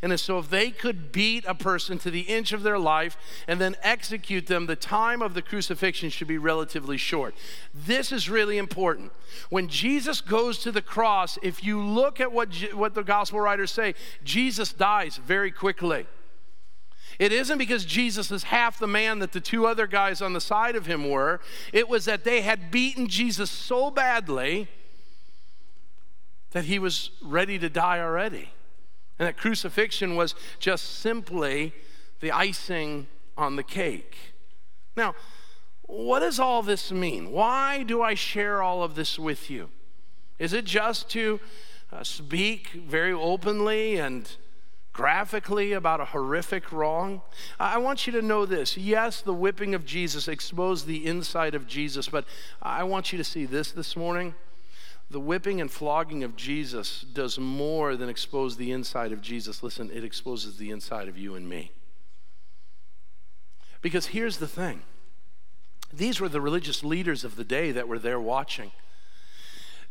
And 0.01 0.17
so, 0.19 0.39
if 0.39 0.49
they 0.49 0.71
could 0.71 1.11
beat 1.11 1.45
a 1.45 1.55
person 1.55 1.97
to 1.99 2.11
the 2.11 2.21
inch 2.21 2.53
of 2.53 2.63
their 2.63 2.79
life 2.79 3.17
and 3.47 3.59
then 3.59 3.75
execute 3.81 4.47
them, 4.47 4.65
the 4.65 4.75
time 4.75 5.21
of 5.21 5.33
the 5.33 5.41
crucifixion 5.41 6.09
should 6.09 6.27
be 6.27 6.37
relatively 6.37 6.97
short. 6.97 7.35
This 7.73 8.11
is 8.11 8.29
really 8.29 8.57
important. 8.57 9.11
When 9.49 9.67
Jesus 9.67 10.21
goes 10.21 10.59
to 10.59 10.71
the 10.71 10.81
cross, 10.81 11.37
if 11.41 11.63
you 11.63 11.81
look 11.81 12.19
at 12.19 12.31
what, 12.31 12.53
what 12.73 12.93
the 12.93 13.03
gospel 13.03 13.39
writers 13.39 13.71
say, 13.71 13.95
Jesus 14.23 14.71
dies 14.71 15.17
very 15.17 15.51
quickly. 15.51 16.05
It 17.19 17.33
isn't 17.33 17.57
because 17.57 17.83
Jesus 17.83 18.31
is 18.31 18.43
half 18.43 18.79
the 18.79 18.87
man 18.87 19.19
that 19.19 19.33
the 19.33 19.41
two 19.41 19.67
other 19.67 19.87
guys 19.87 20.21
on 20.21 20.31
the 20.31 20.39
side 20.39 20.77
of 20.77 20.85
him 20.85 21.09
were. 21.09 21.41
It 21.73 21.89
was 21.89 22.05
that 22.05 22.23
they 22.23 22.41
had 22.41 22.71
beaten 22.71 23.07
Jesus 23.07 23.51
so 23.51 23.91
badly 23.91 24.69
that 26.51 26.63
he 26.63 26.79
was 26.79 27.11
ready 27.21 27.59
to 27.59 27.69
die 27.69 27.99
already. 27.99 28.51
And 29.19 29.27
that 29.27 29.37
crucifixion 29.37 30.15
was 30.15 30.33
just 30.59 30.99
simply 30.99 31.73
the 32.21 32.31
icing 32.31 33.07
on 33.37 33.57
the 33.57 33.63
cake. 33.63 34.15
Now, 34.95 35.13
what 35.81 36.19
does 36.19 36.39
all 36.39 36.63
this 36.63 36.89
mean? 36.89 37.31
Why 37.31 37.83
do 37.83 38.01
I 38.01 38.13
share 38.13 38.63
all 38.63 38.81
of 38.81 38.95
this 38.95 39.19
with 39.19 39.49
you? 39.49 39.69
Is 40.37 40.53
it 40.53 40.63
just 40.63 41.09
to 41.09 41.41
uh, 41.91 42.03
speak 42.03 42.69
very 42.69 43.11
openly 43.11 43.97
and 43.97 44.29
graphically 44.99 45.71
about 45.71 46.01
a 46.01 46.05
horrific 46.05 46.73
wrong? 46.73 47.21
I 47.57 47.77
want 47.77 48.05
you 48.05 48.11
to 48.11 48.21
know 48.21 48.45
this. 48.45 48.75
Yes, 48.75 49.21
the 49.21 49.33
whipping 49.33 49.73
of 49.73 49.85
Jesus 49.85 50.27
exposed 50.27 50.87
the 50.87 51.05
inside 51.05 51.55
of 51.55 51.65
Jesus, 51.65 52.09
but 52.09 52.25
I 52.61 52.83
want 52.83 53.13
you 53.13 53.17
to 53.17 53.23
see 53.23 53.45
this 53.45 53.71
this 53.71 53.95
morning 53.95 54.35
the 55.09 55.21
whipping 55.21 55.61
and 55.61 55.71
flogging 55.71 56.25
of 56.25 56.35
Jesus 56.35 57.05
does 57.13 57.39
more 57.39 57.95
than 57.95 58.09
expose 58.09 58.57
the 58.57 58.73
inside 58.73 59.13
of 59.13 59.21
Jesus. 59.21 59.63
Listen, 59.63 59.89
it 59.89 60.03
exposes 60.03 60.57
the 60.57 60.69
inside 60.69 61.07
of 61.07 61.17
you 61.17 61.33
and 61.33 61.47
me. 61.47 61.71
Because 63.81 64.07
here's 64.07 64.37
the 64.37 64.49
thing 64.49 64.81
these 65.93 66.19
were 66.19 66.27
the 66.27 66.41
religious 66.41 66.83
leaders 66.83 67.23
of 67.23 67.37
the 67.37 67.45
day 67.45 67.71
that 67.71 67.87
were 67.87 67.99
there 67.99 68.19
watching. 68.19 68.71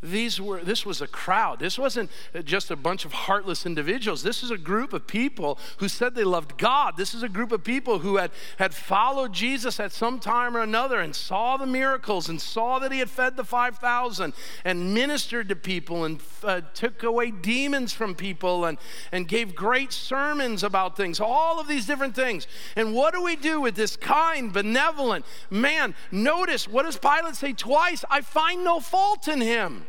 These 0.01 0.39
were, 0.39 0.63
this 0.63 0.85
was 0.85 1.01
a 1.01 1.07
crowd. 1.07 1.59
This 1.59 1.77
wasn't 1.77 2.09
just 2.45 2.71
a 2.71 2.77
bunch 2.77 3.03
of 3.03 3.11
heartless 3.11 3.65
individuals. 3.65 4.23
This 4.23 4.43
is 4.43 4.49
a 4.49 4.57
group 4.57 4.93
of 4.93 5.07
people 5.07 5.59
who 5.79 5.89
said 5.89 6.15
they 6.15 6.23
loved 6.23 6.57
God. 6.57 6.95
This 6.95 7.13
is 7.13 7.21
a 7.21 7.27
group 7.27 7.51
of 7.51 7.65
people 7.65 7.99
who 7.99 8.15
had, 8.15 8.31
had 8.57 8.73
followed 8.73 9.33
Jesus 9.33 9.77
at 9.77 9.91
some 9.91 10.17
time 10.17 10.55
or 10.55 10.61
another 10.61 11.01
and 11.01 11.13
saw 11.13 11.57
the 11.57 11.65
miracles 11.65 12.29
and 12.29 12.39
saw 12.39 12.79
that 12.79 12.93
he 12.93 12.99
had 12.99 13.09
fed 13.09 13.35
the 13.35 13.43
5,000 13.43 14.33
and 14.63 14.93
ministered 14.93 15.49
to 15.49 15.55
people 15.57 16.05
and 16.05 16.21
uh, 16.45 16.61
took 16.73 17.03
away 17.03 17.29
demons 17.29 17.91
from 17.91 18.15
people 18.15 18.63
and, 18.63 18.77
and 19.11 19.27
gave 19.27 19.53
great 19.53 19.91
sermons 19.91 20.63
about 20.63 20.95
things, 20.95 21.19
all 21.19 21.59
of 21.59 21.67
these 21.67 21.85
different 21.85 22.15
things. 22.15 22.47
And 22.77 22.93
what 22.93 23.13
do 23.13 23.21
we 23.21 23.35
do 23.35 23.59
with 23.59 23.75
this 23.75 23.97
kind, 23.97 24.53
benevolent 24.53 25.25
man? 25.49 25.93
Notice, 26.09 26.69
what 26.69 26.83
does 26.83 26.97
Pilate 26.97 27.35
say 27.35 27.51
twice? 27.51 28.05
I 28.09 28.21
find 28.21 28.63
no 28.63 28.79
fault 28.79 29.27
in 29.27 29.41
him. 29.41 29.87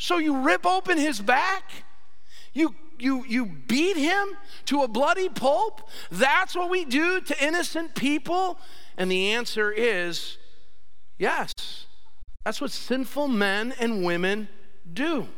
So 0.00 0.16
you 0.16 0.38
rip 0.38 0.64
open 0.64 0.96
his 0.96 1.20
back? 1.20 1.84
You 2.54 2.74
you 2.98 3.22
you 3.28 3.44
beat 3.44 3.98
him 3.98 4.28
to 4.64 4.82
a 4.82 4.88
bloody 4.88 5.28
pulp? 5.28 5.86
That's 6.10 6.56
what 6.56 6.70
we 6.70 6.86
do 6.86 7.20
to 7.20 7.44
innocent 7.44 7.94
people? 7.94 8.58
And 8.96 9.12
the 9.12 9.32
answer 9.32 9.70
is 9.70 10.38
yes. 11.18 11.52
That's 12.46 12.62
what 12.62 12.70
sinful 12.70 13.28
men 13.28 13.74
and 13.78 14.02
women 14.02 14.48
do. 14.90 15.28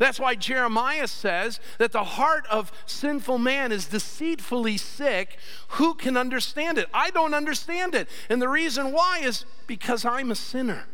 That's 0.00 0.18
why 0.18 0.34
Jeremiah 0.34 1.06
says 1.06 1.60
that 1.78 1.92
the 1.92 2.02
heart 2.02 2.46
of 2.50 2.72
sinful 2.86 3.38
man 3.38 3.70
is 3.70 3.86
deceitfully 3.86 4.78
sick. 4.78 5.38
Who 5.68 5.94
can 5.94 6.16
understand 6.16 6.76
it? 6.76 6.88
I 6.92 7.10
don't 7.10 7.34
understand 7.34 7.94
it. 7.94 8.08
And 8.28 8.42
the 8.42 8.48
reason 8.48 8.90
why 8.90 9.20
is 9.22 9.44
because 9.68 10.04
I'm 10.04 10.32
a 10.32 10.36
sinner. 10.36 10.86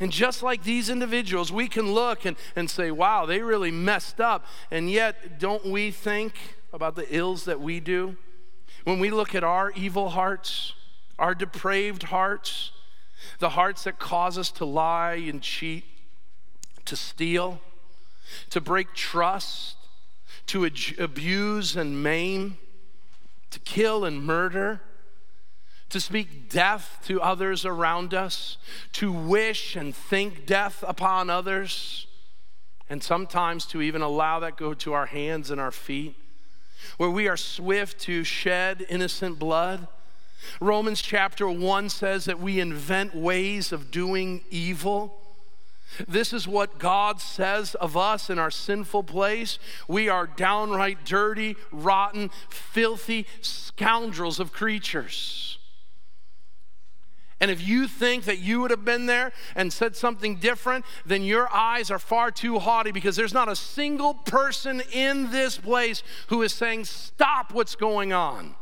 And 0.00 0.10
just 0.10 0.42
like 0.42 0.64
these 0.64 0.88
individuals, 0.88 1.52
we 1.52 1.68
can 1.68 1.92
look 1.92 2.24
and, 2.24 2.36
and 2.56 2.70
say, 2.70 2.90
wow, 2.90 3.26
they 3.26 3.42
really 3.42 3.70
messed 3.70 4.18
up. 4.18 4.46
And 4.70 4.90
yet, 4.90 5.38
don't 5.38 5.66
we 5.66 5.90
think 5.90 6.34
about 6.72 6.96
the 6.96 7.06
ills 7.14 7.44
that 7.44 7.60
we 7.60 7.80
do? 7.80 8.16
When 8.84 8.98
we 8.98 9.10
look 9.10 9.34
at 9.34 9.44
our 9.44 9.70
evil 9.72 10.08
hearts, 10.08 10.72
our 11.18 11.34
depraved 11.34 12.04
hearts, 12.04 12.72
the 13.40 13.50
hearts 13.50 13.84
that 13.84 13.98
cause 13.98 14.38
us 14.38 14.50
to 14.52 14.64
lie 14.64 15.14
and 15.14 15.42
cheat, 15.42 15.84
to 16.86 16.96
steal, 16.96 17.60
to 18.48 18.60
break 18.60 18.94
trust, 18.94 19.76
to 20.46 20.64
abuse 20.98 21.76
and 21.76 22.02
maim, 22.02 22.56
to 23.50 23.60
kill 23.60 24.06
and 24.06 24.24
murder 24.24 24.80
to 25.90 26.00
speak 26.00 26.48
death 26.48 26.98
to 27.06 27.20
others 27.20 27.64
around 27.64 28.14
us, 28.14 28.56
to 28.92 29.12
wish 29.12 29.76
and 29.76 29.94
think 29.94 30.46
death 30.46 30.84
upon 30.86 31.28
others, 31.28 32.06
and 32.88 33.02
sometimes 33.02 33.66
to 33.66 33.82
even 33.82 34.02
allow 34.02 34.40
that 34.40 34.56
go 34.56 34.74
to 34.74 34.92
our 34.92 35.06
hands 35.06 35.50
and 35.50 35.60
our 35.60 35.70
feet, 35.70 36.16
where 36.96 37.10
we 37.10 37.28
are 37.28 37.36
swift 37.36 38.00
to 38.00 38.24
shed 38.24 38.86
innocent 38.88 39.38
blood. 39.38 39.86
Romans 40.60 41.02
chapter 41.02 41.48
1 41.48 41.88
says 41.88 42.24
that 42.24 42.40
we 42.40 42.60
invent 42.60 43.14
ways 43.14 43.72
of 43.72 43.90
doing 43.90 44.42
evil. 44.50 45.16
This 46.08 46.32
is 46.32 46.46
what 46.48 46.78
God 46.78 47.20
says 47.20 47.74
of 47.74 47.96
us 47.96 48.30
in 48.30 48.38
our 48.38 48.50
sinful 48.50 49.02
place. 49.04 49.58
We 49.88 50.08
are 50.08 50.26
downright 50.26 51.04
dirty, 51.04 51.56
rotten, 51.72 52.30
filthy 52.48 53.26
scoundrels 53.40 54.40
of 54.40 54.52
creatures. 54.52 55.58
And 57.40 57.50
if 57.50 57.66
you 57.66 57.88
think 57.88 58.24
that 58.24 58.38
you 58.38 58.60
would 58.60 58.70
have 58.70 58.84
been 58.84 59.06
there 59.06 59.32
and 59.56 59.72
said 59.72 59.96
something 59.96 60.36
different, 60.36 60.84
then 61.06 61.22
your 61.22 61.50
eyes 61.52 61.90
are 61.90 61.98
far 61.98 62.30
too 62.30 62.58
haughty 62.58 62.92
because 62.92 63.16
there's 63.16 63.32
not 63.32 63.48
a 63.48 63.56
single 63.56 64.12
person 64.12 64.82
in 64.92 65.30
this 65.30 65.56
place 65.56 66.02
who 66.26 66.42
is 66.42 66.52
saying, 66.52 66.84
Stop 66.84 67.52
what's 67.52 67.74
going 67.74 68.12
on. 68.12 68.54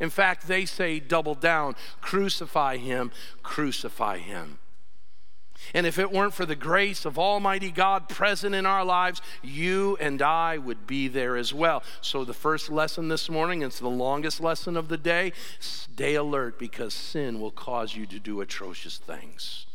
In 0.00 0.10
fact, 0.10 0.48
they 0.48 0.64
say, 0.64 0.98
Double 0.98 1.36
down, 1.36 1.76
crucify 2.00 2.78
him, 2.78 3.12
crucify 3.44 4.18
him. 4.18 4.58
And 5.72 5.86
if 5.86 5.98
it 5.98 6.12
weren't 6.12 6.34
for 6.34 6.46
the 6.46 6.56
grace 6.56 7.04
of 7.04 7.18
Almighty 7.18 7.70
God 7.70 8.08
present 8.08 8.54
in 8.54 8.66
our 8.66 8.84
lives, 8.84 9.22
you 9.42 9.96
and 10.00 10.20
I 10.20 10.58
would 10.58 10.86
be 10.86 11.08
there 11.08 11.36
as 11.36 11.54
well. 11.54 11.82
So, 12.00 12.24
the 12.24 12.34
first 12.34 12.70
lesson 12.70 13.08
this 13.08 13.30
morning, 13.30 13.62
it's 13.62 13.78
the 13.78 13.88
longest 13.88 14.40
lesson 14.40 14.76
of 14.76 14.88
the 14.88 14.98
day 14.98 15.32
stay 15.58 16.14
alert 16.14 16.58
because 16.58 16.92
sin 16.92 17.40
will 17.40 17.50
cause 17.50 17.94
you 17.94 18.06
to 18.06 18.18
do 18.18 18.40
atrocious 18.40 18.98
things. 18.98 19.66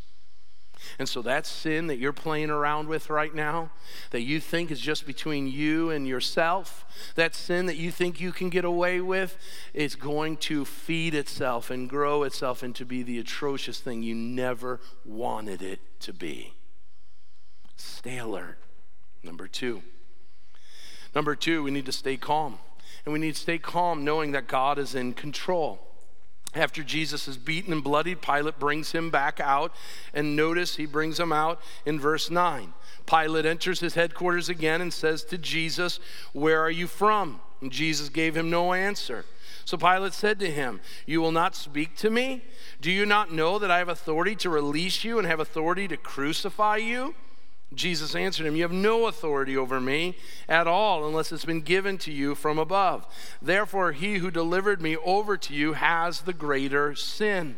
And 0.99 1.07
so 1.07 1.21
that 1.21 1.45
sin 1.45 1.87
that 1.87 1.97
you're 1.97 2.11
playing 2.11 2.49
around 2.49 2.89
with 2.89 3.09
right 3.09 3.33
now, 3.33 3.71
that 4.11 4.21
you 4.21 4.41
think 4.41 4.69
is 4.69 4.81
just 4.81 5.07
between 5.07 5.47
you 5.47 5.89
and 5.89 6.05
yourself, 6.05 6.85
that 7.15 7.33
sin 7.33 7.67
that 7.67 7.77
you 7.77 7.89
think 7.89 8.19
you 8.19 8.33
can 8.33 8.49
get 8.49 8.65
away 8.65 8.99
with, 8.99 9.37
is 9.73 9.95
going 9.95 10.35
to 10.37 10.65
feed 10.65 11.15
itself 11.15 11.69
and 11.69 11.89
grow 11.89 12.23
itself 12.23 12.63
into 12.63 12.85
be 12.85 13.01
the 13.01 13.17
atrocious 13.17 13.79
thing 13.79 14.03
you 14.03 14.13
never 14.13 14.81
wanted 15.05 15.61
it 15.61 15.79
to 16.01 16.11
be. 16.11 16.53
Stay 17.77 18.17
alert. 18.17 18.57
Number 19.23 19.47
two. 19.47 19.81
Number 21.15 21.33
two, 21.33 21.63
we 21.63 21.71
need 21.71 21.85
to 21.85 21.93
stay 21.93 22.17
calm. 22.17 22.59
And 23.05 23.13
we 23.13 23.19
need 23.19 23.35
to 23.35 23.41
stay 23.41 23.57
calm 23.57 24.03
knowing 24.03 24.33
that 24.33 24.47
God 24.47 24.77
is 24.77 24.95
in 24.95 25.13
control. 25.13 25.79
After 26.55 26.83
Jesus 26.83 27.27
is 27.27 27.37
beaten 27.37 27.71
and 27.71 27.83
bloodied, 27.83 28.21
Pilate 28.21 28.57
brings 28.57 28.91
him 28.91 29.11
back 29.11 29.39
out. 29.39 29.71
And 30.13 30.35
notice 30.35 30.75
he 30.75 30.85
brings 30.85 31.19
him 31.19 31.31
out 31.31 31.61
in 31.85 31.99
verse 31.99 32.29
9. 32.29 32.73
Pilate 33.05 33.45
enters 33.45 33.79
his 33.79 33.95
headquarters 33.95 34.49
again 34.49 34.81
and 34.81 34.93
says 34.93 35.23
to 35.25 35.37
Jesus, 35.37 35.99
Where 36.33 36.61
are 36.61 36.71
you 36.71 36.87
from? 36.87 37.41
And 37.61 37.71
Jesus 37.71 38.09
gave 38.09 38.35
him 38.35 38.49
no 38.49 38.73
answer. 38.73 39.25
So 39.65 39.77
Pilate 39.77 40.13
said 40.13 40.39
to 40.39 40.49
him, 40.49 40.81
You 41.05 41.21
will 41.21 41.31
not 41.31 41.55
speak 41.55 41.95
to 41.97 42.09
me? 42.09 42.43
Do 42.81 42.89
you 42.91 43.05
not 43.05 43.31
know 43.31 43.59
that 43.59 43.69
I 43.69 43.77
have 43.77 43.89
authority 43.89 44.35
to 44.37 44.49
release 44.49 45.03
you 45.03 45.19
and 45.19 45.27
have 45.27 45.39
authority 45.39 45.87
to 45.89 45.97
crucify 45.97 46.77
you? 46.77 47.13
Jesus 47.73 48.15
answered 48.15 48.47
him, 48.47 48.55
You 48.55 48.63
have 48.63 48.71
no 48.71 49.07
authority 49.07 49.55
over 49.55 49.79
me 49.79 50.17
at 50.47 50.67
all 50.67 51.05
unless 51.05 51.31
it's 51.31 51.45
been 51.45 51.61
given 51.61 51.97
to 51.99 52.11
you 52.11 52.33
from 52.33 52.57
above. 52.57 53.05
Therefore, 53.41 53.91
he 53.91 54.15
who 54.15 54.31
delivered 54.31 54.81
me 54.81 54.97
over 54.97 55.37
to 55.37 55.53
you 55.53 55.73
has 55.73 56.21
the 56.21 56.33
greater 56.33 56.95
sin. 56.95 57.57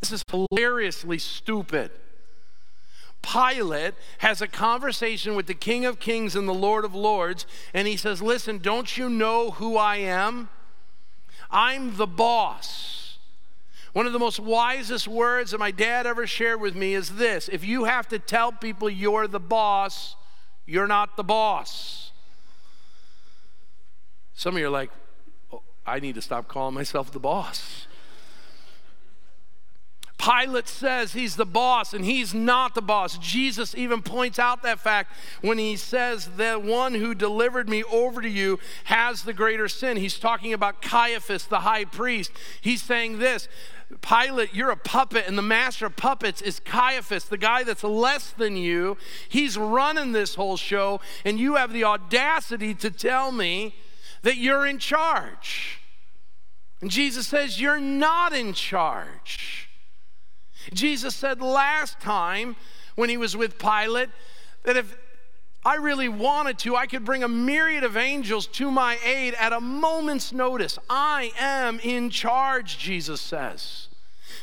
This 0.00 0.12
is 0.12 0.22
hilariously 0.30 1.18
stupid. 1.18 1.90
Pilate 3.22 3.94
has 4.18 4.42
a 4.42 4.48
conversation 4.48 5.34
with 5.34 5.46
the 5.46 5.54
King 5.54 5.86
of 5.86 5.98
Kings 5.98 6.36
and 6.36 6.46
the 6.46 6.52
Lord 6.52 6.84
of 6.84 6.94
Lords, 6.94 7.46
and 7.72 7.88
he 7.88 7.96
says, 7.96 8.20
Listen, 8.20 8.58
don't 8.58 8.96
you 8.96 9.08
know 9.08 9.52
who 9.52 9.76
I 9.76 9.96
am? 9.96 10.48
I'm 11.50 11.96
the 11.96 12.06
boss. 12.06 13.03
One 13.94 14.06
of 14.08 14.12
the 14.12 14.18
most 14.18 14.40
wisest 14.40 15.06
words 15.06 15.52
that 15.52 15.58
my 15.58 15.70
dad 15.70 16.04
ever 16.04 16.26
shared 16.26 16.60
with 16.60 16.74
me 16.74 16.94
is 16.94 17.10
this 17.10 17.48
if 17.48 17.64
you 17.64 17.84
have 17.84 18.08
to 18.08 18.18
tell 18.18 18.50
people 18.50 18.90
you're 18.90 19.28
the 19.28 19.38
boss, 19.38 20.16
you're 20.66 20.88
not 20.88 21.16
the 21.16 21.22
boss. 21.22 22.10
Some 24.34 24.56
of 24.56 24.60
you 24.60 24.66
are 24.66 24.70
like, 24.70 24.90
oh, 25.52 25.62
I 25.86 26.00
need 26.00 26.16
to 26.16 26.22
stop 26.22 26.48
calling 26.48 26.74
myself 26.74 27.12
the 27.12 27.20
boss. 27.20 27.86
Pilate 30.18 30.68
says 30.68 31.12
he's 31.12 31.36
the 31.36 31.44
boss 31.44 31.92
and 31.92 32.04
he's 32.04 32.32
not 32.32 32.74
the 32.74 32.80
boss. 32.80 33.18
Jesus 33.18 33.74
even 33.74 34.00
points 34.00 34.38
out 34.38 34.62
that 34.62 34.80
fact 34.80 35.12
when 35.42 35.58
he 35.58 35.76
says, 35.76 36.30
The 36.36 36.54
one 36.54 36.94
who 36.94 37.14
delivered 37.14 37.68
me 37.68 37.84
over 37.84 38.22
to 38.22 38.28
you 38.28 38.58
has 38.84 39.22
the 39.22 39.34
greater 39.34 39.68
sin. 39.68 39.98
He's 39.98 40.18
talking 40.18 40.54
about 40.54 40.80
Caiaphas, 40.80 41.44
the 41.46 41.60
high 41.60 41.84
priest. 41.84 42.32
He's 42.60 42.82
saying 42.82 43.18
this 43.18 43.48
Pilate, 44.00 44.54
you're 44.54 44.70
a 44.70 44.76
puppet, 44.76 45.24
and 45.26 45.36
the 45.36 45.42
master 45.42 45.86
of 45.86 45.96
puppets 45.96 46.40
is 46.40 46.60
Caiaphas, 46.60 47.24
the 47.24 47.36
guy 47.36 47.62
that's 47.62 47.84
less 47.84 48.30
than 48.30 48.56
you. 48.56 48.96
He's 49.28 49.56
running 49.56 50.12
this 50.12 50.34
whole 50.34 50.56
show, 50.56 51.00
and 51.24 51.38
you 51.38 51.56
have 51.56 51.72
the 51.72 51.84
audacity 51.84 52.74
to 52.76 52.90
tell 52.90 53.30
me 53.30 53.74
that 54.22 54.36
you're 54.36 54.66
in 54.66 54.78
charge. 54.78 55.80
And 56.80 56.90
Jesus 56.90 57.26
says, 57.26 57.60
You're 57.60 57.80
not 57.80 58.32
in 58.32 58.52
charge. 58.52 59.68
Jesus 60.72 61.14
said 61.14 61.40
last 61.40 62.00
time 62.00 62.56
when 62.94 63.10
he 63.10 63.16
was 63.16 63.36
with 63.36 63.58
Pilate 63.58 64.08
that 64.64 64.76
if 64.76 64.96
I 65.64 65.76
really 65.76 66.08
wanted 66.08 66.58
to, 66.60 66.76
I 66.76 66.86
could 66.86 67.04
bring 67.04 67.22
a 67.22 67.28
myriad 67.28 67.84
of 67.84 67.96
angels 67.96 68.46
to 68.48 68.70
my 68.70 68.98
aid 69.04 69.34
at 69.34 69.52
a 69.52 69.60
moment's 69.60 70.32
notice. 70.32 70.78
I 70.90 71.32
am 71.38 71.80
in 71.82 72.10
charge, 72.10 72.78
Jesus 72.78 73.20
says. 73.20 73.88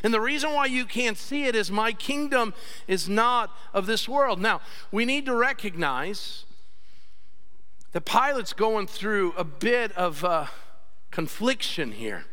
And 0.04 0.14
the 0.14 0.22
reason 0.22 0.52
why 0.54 0.66
you 0.66 0.86
can't 0.86 1.18
see 1.18 1.46
it 1.46 1.56
is 1.56 1.70
my 1.70 1.92
kingdom 1.92 2.56
is 2.88 3.08
not 3.08 3.56
of 3.74 3.86
this 3.86 4.10
world. 4.10 4.42
Now, 4.42 4.62
we 4.92 5.06
need 5.06 5.28
to 5.28 5.36
recognize 5.36 6.46
that 7.92 8.06
Pilate's 8.06 8.54
going 8.54 8.88
through 8.88 9.34
a 9.34 9.44
bit 9.44 9.92
of 9.92 10.24
uh, 10.24 10.48
confliction 11.12 11.92
here. 11.92 12.26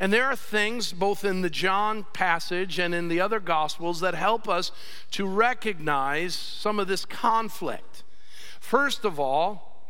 And 0.00 0.10
there 0.10 0.24
are 0.24 0.34
things 0.34 0.94
both 0.94 1.26
in 1.26 1.42
the 1.42 1.50
John 1.50 2.06
passage 2.14 2.78
and 2.78 2.94
in 2.94 3.08
the 3.08 3.20
other 3.20 3.38
gospels 3.38 4.00
that 4.00 4.14
help 4.14 4.48
us 4.48 4.72
to 5.10 5.26
recognize 5.26 6.34
some 6.34 6.80
of 6.80 6.88
this 6.88 7.04
conflict. 7.04 8.02
First 8.58 9.04
of 9.04 9.20
all, 9.20 9.84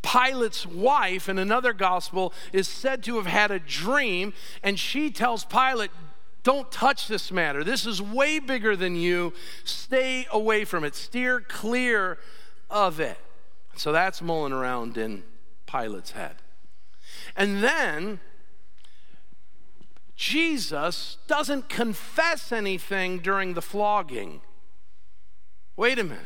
Pilate's 0.00 0.64
wife 0.64 1.28
in 1.28 1.38
another 1.38 1.72
gospel 1.72 2.32
is 2.52 2.68
said 2.68 3.02
to 3.04 3.16
have 3.16 3.26
had 3.26 3.50
a 3.50 3.58
dream, 3.58 4.32
and 4.62 4.78
she 4.78 5.10
tells 5.10 5.44
Pilate, 5.44 5.90
Don't 6.44 6.70
touch 6.70 7.08
this 7.08 7.32
matter. 7.32 7.64
This 7.64 7.86
is 7.86 8.00
way 8.00 8.38
bigger 8.38 8.76
than 8.76 8.94
you. 8.94 9.32
Stay 9.64 10.26
away 10.30 10.64
from 10.64 10.84
it, 10.84 10.94
steer 10.94 11.40
clear 11.40 12.18
of 12.70 13.00
it. 13.00 13.18
So 13.76 13.90
that's 13.90 14.22
mulling 14.22 14.52
around 14.52 14.96
in 14.96 15.24
Pilate's 15.66 16.12
head. 16.12 16.36
And 17.34 17.60
then 17.60 18.20
Jesus 20.16 21.18
doesn't 21.26 21.68
confess 21.68 22.52
anything 22.52 23.18
during 23.18 23.54
the 23.54 23.62
flogging. 23.62 24.40
Wait 25.76 25.98
a 25.98 26.04
minute. 26.04 26.22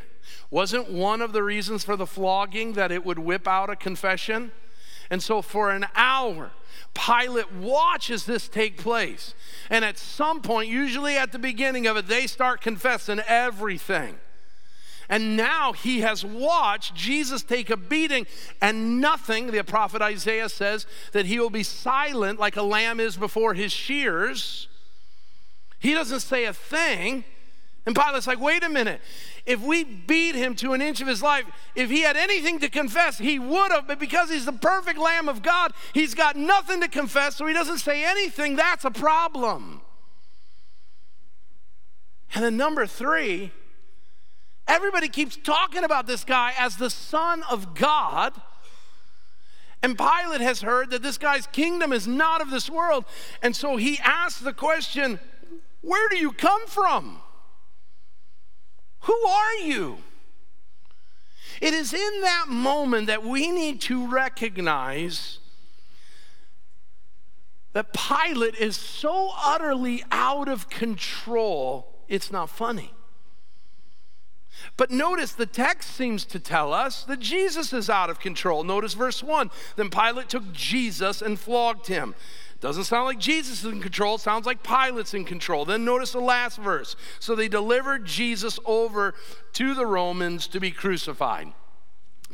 Wasn't 0.50 0.90
one 0.90 1.22
of 1.22 1.32
the 1.32 1.42
reasons 1.42 1.84
for 1.84 1.96
the 1.96 2.06
flogging 2.06 2.74
that 2.74 2.92
it 2.92 3.04
would 3.04 3.18
whip 3.18 3.48
out 3.48 3.70
a 3.70 3.76
confession? 3.76 4.52
And 5.10 5.22
so, 5.22 5.40
for 5.40 5.70
an 5.70 5.86
hour, 5.94 6.50
Pilate 6.94 7.50
watches 7.52 8.26
this 8.26 8.46
take 8.46 8.76
place. 8.76 9.34
And 9.70 9.84
at 9.84 9.96
some 9.96 10.42
point, 10.42 10.68
usually 10.68 11.16
at 11.16 11.32
the 11.32 11.38
beginning 11.38 11.86
of 11.86 11.96
it, 11.96 12.08
they 12.08 12.26
start 12.26 12.60
confessing 12.60 13.20
everything. 13.26 14.18
And 15.08 15.36
now 15.36 15.72
he 15.72 16.00
has 16.00 16.24
watched 16.24 16.94
Jesus 16.94 17.42
take 17.42 17.70
a 17.70 17.76
beating, 17.76 18.26
and 18.60 19.00
nothing, 19.00 19.46
the 19.50 19.64
prophet 19.64 20.02
Isaiah 20.02 20.48
says, 20.48 20.86
that 21.12 21.26
he 21.26 21.40
will 21.40 21.50
be 21.50 21.62
silent 21.62 22.38
like 22.38 22.56
a 22.56 22.62
lamb 22.62 23.00
is 23.00 23.16
before 23.16 23.54
his 23.54 23.72
shears. 23.72 24.68
He 25.78 25.94
doesn't 25.94 26.20
say 26.20 26.44
a 26.44 26.52
thing. 26.52 27.24
And 27.86 27.96
Pilate's 27.96 28.26
like, 28.26 28.38
wait 28.38 28.62
a 28.64 28.68
minute. 28.68 29.00
If 29.46 29.62
we 29.62 29.82
beat 29.82 30.34
him 30.34 30.54
to 30.56 30.74
an 30.74 30.82
inch 30.82 31.00
of 31.00 31.08
his 31.08 31.22
life, 31.22 31.44
if 31.74 31.88
he 31.88 32.02
had 32.02 32.18
anything 32.18 32.58
to 32.58 32.68
confess, 32.68 33.16
he 33.16 33.38
would 33.38 33.72
have. 33.72 33.86
But 33.86 33.98
because 33.98 34.28
he's 34.28 34.44
the 34.44 34.52
perfect 34.52 34.98
Lamb 34.98 35.26
of 35.26 35.40
God, 35.40 35.72
he's 35.94 36.12
got 36.12 36.36
nothing 36.36 36.82
to 36.82 36.88
confess, 36.88 37.36
so 37.36 37.46
he 37.46 37.54
doesn't 37.54 37.78
say 37.78 38.04
anything. 38.04 38.56
That's 38.56 38.84
a 38.84 38.90
problem. 38.90 39.80
And 42.34 42.44
then, 42.44 42.58
number 42.58 42.86
three, 42.86 43.52
Everybody 44.68 45.08
keeps 45.08 45.36
talking 45.36 45.82
about 45.82 46.06
this 46.06 46.24
guy 46.24 46.52
as 46.58 46.76
the 46.76 46.90
Son 46.90 47.42
of 47.50 47.74
God. 47.74 48.38
And 49.82 49.96
Pilate 49.96 50.42
has 50.42 50.60
heard 50.60 50.90
that 50.90 51.02
this 51.02 51.16
guy's 51.16 51.46
kingdom 51.46 51.92
is 51.92 52.06
not 52.06 52.42
of 52.42 52.50
this 52.50 52.68
world. 52.68 53.06
And 53.42 53.56
so 53.56 53.76
he 53.76 53.98
asks 54.04 54.40
the 54.40 54.52
question 54.52 55.18
Where 55.80 56.08
do 56.10 56.18
you 56.18 56.32
come 56.32 56.66
from? 56.66 57.20
Who 59.00 59.14
are 59.26 59.54
you? 59.56 59.98
It 61.62 61.72
is 61.72 61.94
in 61.94 62.20
that 62.20 62.46
moment 62.48 63.06
that 63.06 63.24
we 63.24 63.50
need 63.50 63.80
to 63.82 64.06
recognize 64.06 65.38
that 67.72 67.92
Pilate 67.92 68.56
is 68.56 68.76
so 68.76 69.32
utterly 69.36 70.04
out 70.10 70.48
of 70.48 70.68
control, 70.68 72.04
it's 72.08 72.30
not 72.30 72.50
funny. 72.50 72.92
But 74.76 74.90
notice 74.90 75.32
the 75.32 75.46
text 75.46 75.90
seems 75.90 76.24
to 76.26 76.38
tell 76.38 76.72
us 76.72 77.04
that 77.04 77.20
Jesus 77.20 77.72
is 77.72 77.90
out 77.90 78.10
of 78.10 78.20
control. 78.20 78.64
Notice 78.64 78.94
verse 78.94 79.22
1. 79.22 79.50
Then 79.76 79.90
Pilate 79.90 80.28
took 80.28 80.52
Jesus 80.52 81.22
and 81.22 81.38
flogged 81.38 81.86
him. 81.86 82.14
Doesn't 82.60 82.84
sound 82.84 83.06
like 83.06 83.20
Jesus 83.20 83.64
is 83.64 83.72
in 83.72 83.80
control, 83.80 84.18
sounds 84.18 84.44
like 84.44 84.64
Pilate's 84.64 85.14
in 85.14 85.24
control. 85.24 85.64
Then 85.64 85.84
notice 85.84 86.12
the 86.12 86.20
last 86.20 86.58
verse. 86.58 86.96
So 87.20 87.34
they 87.34 87.46
delivered 87.46 88.04
Jesus 88.04 88.58
over 88.64 89.14
to 89.52 89.74
the 89.74 89.86
Romans 89.86 90.48
to 90.48 90.58
be 90.58 90.72
crucified. 90.72 91.52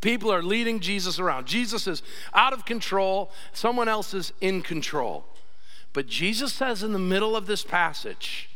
People 0.01 0.33
are 0.33 0.43
leading 0.43 0.81
Jesus 0.81 1.19
around. 1.19 1.47
Jesus 1.47 1.87
is 1.87 2.03
out 2.33 2.53
of 2.53 2.65
control, 2.65 3.33
someone 3.53 3.89
else 3.89 4.15
is 4.15 4.33
in 4.41 4.63
control. 4.63 5.27
But 5.93 6.07
Jesus 6.07 6.53
says 6.53 6.83
in 6.83 6.93
the 6.93 6.99
middle 6.99 7.37
of 7.37 7.47
this 7.47 7.63
passage, 7.63 8.51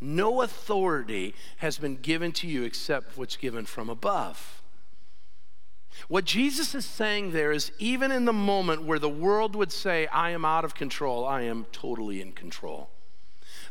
no 0.00 0.42
authority 0.42 1.34
has 1.58 1.78
been 1.78 1.96
given 1.96 2.32
to 2.32 2.46
you 2.46 2.62
except 2.62 3.18
what's 3.18 3.36
given 3.36 3.66
from 3.66 3.90
above. 3.90 4.62
What 6.08 6.24
Jesus 6.24 6.74
is 6.74 6.86
saying 6.86 7.32
there 7.32 7.52
is 7.52 7.72
even 7.78 8.10
in 8.10 8.24
the 8.24 8.32
moment 8.32 8.84
where 8.84 8.98
the 8.98 9.08
world 9.08 9.54
would 9.54 9.72
say, 9.72 10.06
I 10.06 10.30
am 10.30 10.44
out 10.44 10.64
of 10.64 10.74
control, 10.74 11.24
I 11.24 11.42
am 11.42 11.66
totally 11.72 12.20
in 12.20 12.32
control. 12.32 12.90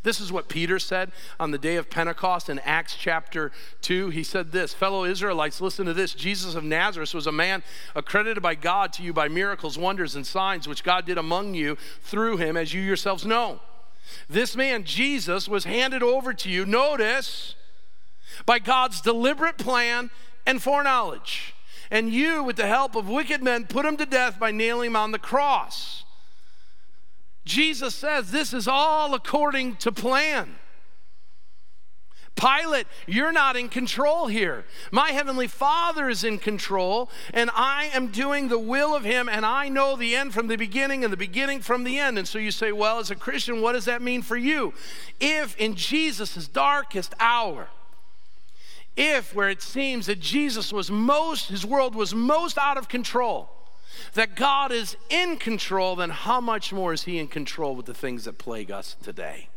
This 0.04 0.22
is 0.22 0.32
what 0.32 0.48
Peter 0.48 0.80
said 0.80 1.12
on 1.40 1.52
the 1.52 1.58
day 1.58 1.76
of 1.76 1.90
Pentecost 1.90 2.50
in 2.50 2.60
Acts 2.60 2.96
chapter 2.96 3.52
2. 3.82 4.10
He 4.10 4.24
said 4.24 4.52
this 4.52 4.74
Fellow 4.74 5.04
Israelites, 5.04 5.60
listen 5.60 5.86
to 5.88 5.94
this. 5.94 6.14
Jesus 6.14 6.56
of 6.56 6.64
Nazareth 6.64 7.14
was 7.14 7.28
a 7.28 7.32
man 7.32 7.64
accredited 7.96 8.42
by 8.42 8.56
God 8.56 8.94
to 8.94 9.04
you 9.04 9.12
by 9.12 9.28
miracles, 9.28 9.78
wonders, 9.78 10.16
and 10.16 10.26
signs 10.26 10.68
which 10.68 10.84
God 10.84 11.06
did 11.06 11.18
among 11.18 11.54
you 11.54 11.78
through 12.02 12.38
him, 12.38 12.56
as 12.56 12.74
you 12.74 12.82
yourselves 12.82 13.26
know. 13.26 13.60
This 14.30 14.56
man, 14.56 14.84
Jesus, 14.84 15.48
was 15.48 15.66
handed 15.66 16.04
over 16.04 16.34
to 16.34 16.50
you, 16.50 16.66
notice, 16.66 17.56
by 18.46 18.60
God's 18.60 19.02
deliberate 19.02 19.58
plan 19.58 20.10
and 20.46 20.62
foreknowledge. 20.62 21.54
And 21.92 22.10
you, 22.10 22.44
with 22.44 22.56
the 22.56 22.68
help 22.68 22.96
of 22.96 23.10
wicked 23.10 23.42
men, 23.42 23.66
put 23.66 23.86
him 23.86 23.98
to 23.98 24.06
death 24.06 24.40
by 24.40 24.52
nailing 24.52 24.88
him 24.88 24.96
on 24.96 25.12
the 25.12 25.20
cross. 25.20 26.04
Jesus 27.46 27.96
says 27.96 28.32
this 28.32 28.54
is 28.54 28.68
all 28.68 29.16
according 29.16 29.78
to 29.78 29.92
plan. 29.92 30.56
Pilate, 32.40 32.88
you're 33.06 33.34
not 33.34 33.58
in 33.58 33.68
control 33.68 34.28
here. 34.28 34.64
My 34.92 35.10
heavenly 35.10 35.48
Father 35.48 36.08
is 36.08 36.24
in 36.24 36.40
control, 36.40 37.10
and 37.34 37.50
I 37.54 37.90
am 37.94 38.08
doing 38.08 38.48
the 38.48 38.58
will 38.58 38.96
of 38.96 39.04
Him, 39.04 39.28
and 39.28 39.46
I 39.46 39.68
know 39.68 39.98
the 39.98 40.16
end 40.16 40.34
from 40.34 40.48
the 40.48 40.56
beginning 40.56 41.04
and 41.04 41.12
the 41.12 41.18
beginning 41.18 41.60
from 41.62 41.84
the 41.84 42.00
end. 42.00 42.18
And 42.18 42.28
so 42.28 42.40
you 42.40 42.52
say, 42.52 42.72
well, 42.72 43.00
as 43.00 43.12
a 43.12 43.16
Christian, 43.16 43.62
what 43.62 43.74
does 43.74 43.86
that 43.86 44.02
mean 44.02 44.22
for 44.22 44.38
you? 44.38 44.74
If 45.20 45.58
in 45.58 45.76
Jesus' 45.76 46.48
darkest 46.48 47.14
hour, 47.20 47.68
if 48.96 49.36
where 49.36 49.50
it 49.50 49.62
seems 49.62 50.06
that 50.06 50.22
Jesus 50.22 50.72
was 50.72 50.90
most, 50.90 51.50
his 51.50 51.66
world 51.66 51.94
was 51.94 52.16
most 52.16 52.58
out 52.58 52.78
of 52.78 52.88
control, 52.88 53.50
that 54.14 54.36
God 54.36 54.72
is 54.72 54.96
in 55.10 55.38
control, 55.38 55.98
then 55.98 56.10
how 56.10 56.40
much 56.40 56.72
more 56.72 56.94
is 56.94 57.04
He 57.04 57.18
in 57.18 57.28
control 57.28 57.76
with 57.76 57.86
the 57.86 57.94
things 57.94 58.26
that 58.26 58.38
plague 58.38 58.72
us 58.72 58.96
today? 59.04 59.49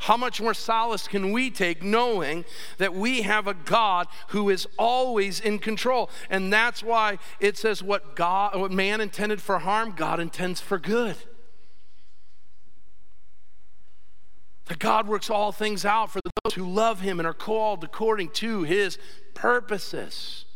How 0.00 0.16
much 0.16 0.40
more 0.40 0.54
solace 0.54 1.06
can 1.06 1.30
we 1.30 1.50
take 1.50 1.82
knowing 1.82 2.46
that 2.78 2.94
we 2.94 3.20
have 3.20 3.46
a 3.46 3.52
God 3.52 4.06
who 4.28 4.48
is 4.48 4.66
always 4.78 5.40
in 5.40 5.58
control? 5.58 6.08
And 6.30 6.50
that's 6.50 6.82
why 6.82 7.18
it 7.38 7.58
says 7.58 7.82
what 7.82 8.16
God 8.16 8.58
what 8.58 8.72
man 8.72 9.02
intended 9.02 9.42
for 9.42 9.58
harm, 9.58 9.92
God 9.94 10.18
intends 10.18 10.58
for 10.58 10.78
good. 10.78 11.16
That 14.66 14.78
God 14.78 15.06
works 15.06 15.28
all 15.28 15.52
things 15.52 15.84
out 15.84 16.10
for 16.10 16.20
those 16.44 16.54
who 16.54 16.66
love 16.66 17.02
him 17.02 17.20
and 17.20 17.26
are 17.26 17.34
called 17.34 17.84
according 17.84 18.30
to 18.30 18.62
his 18.62 18.96
purposes 19.34 20.46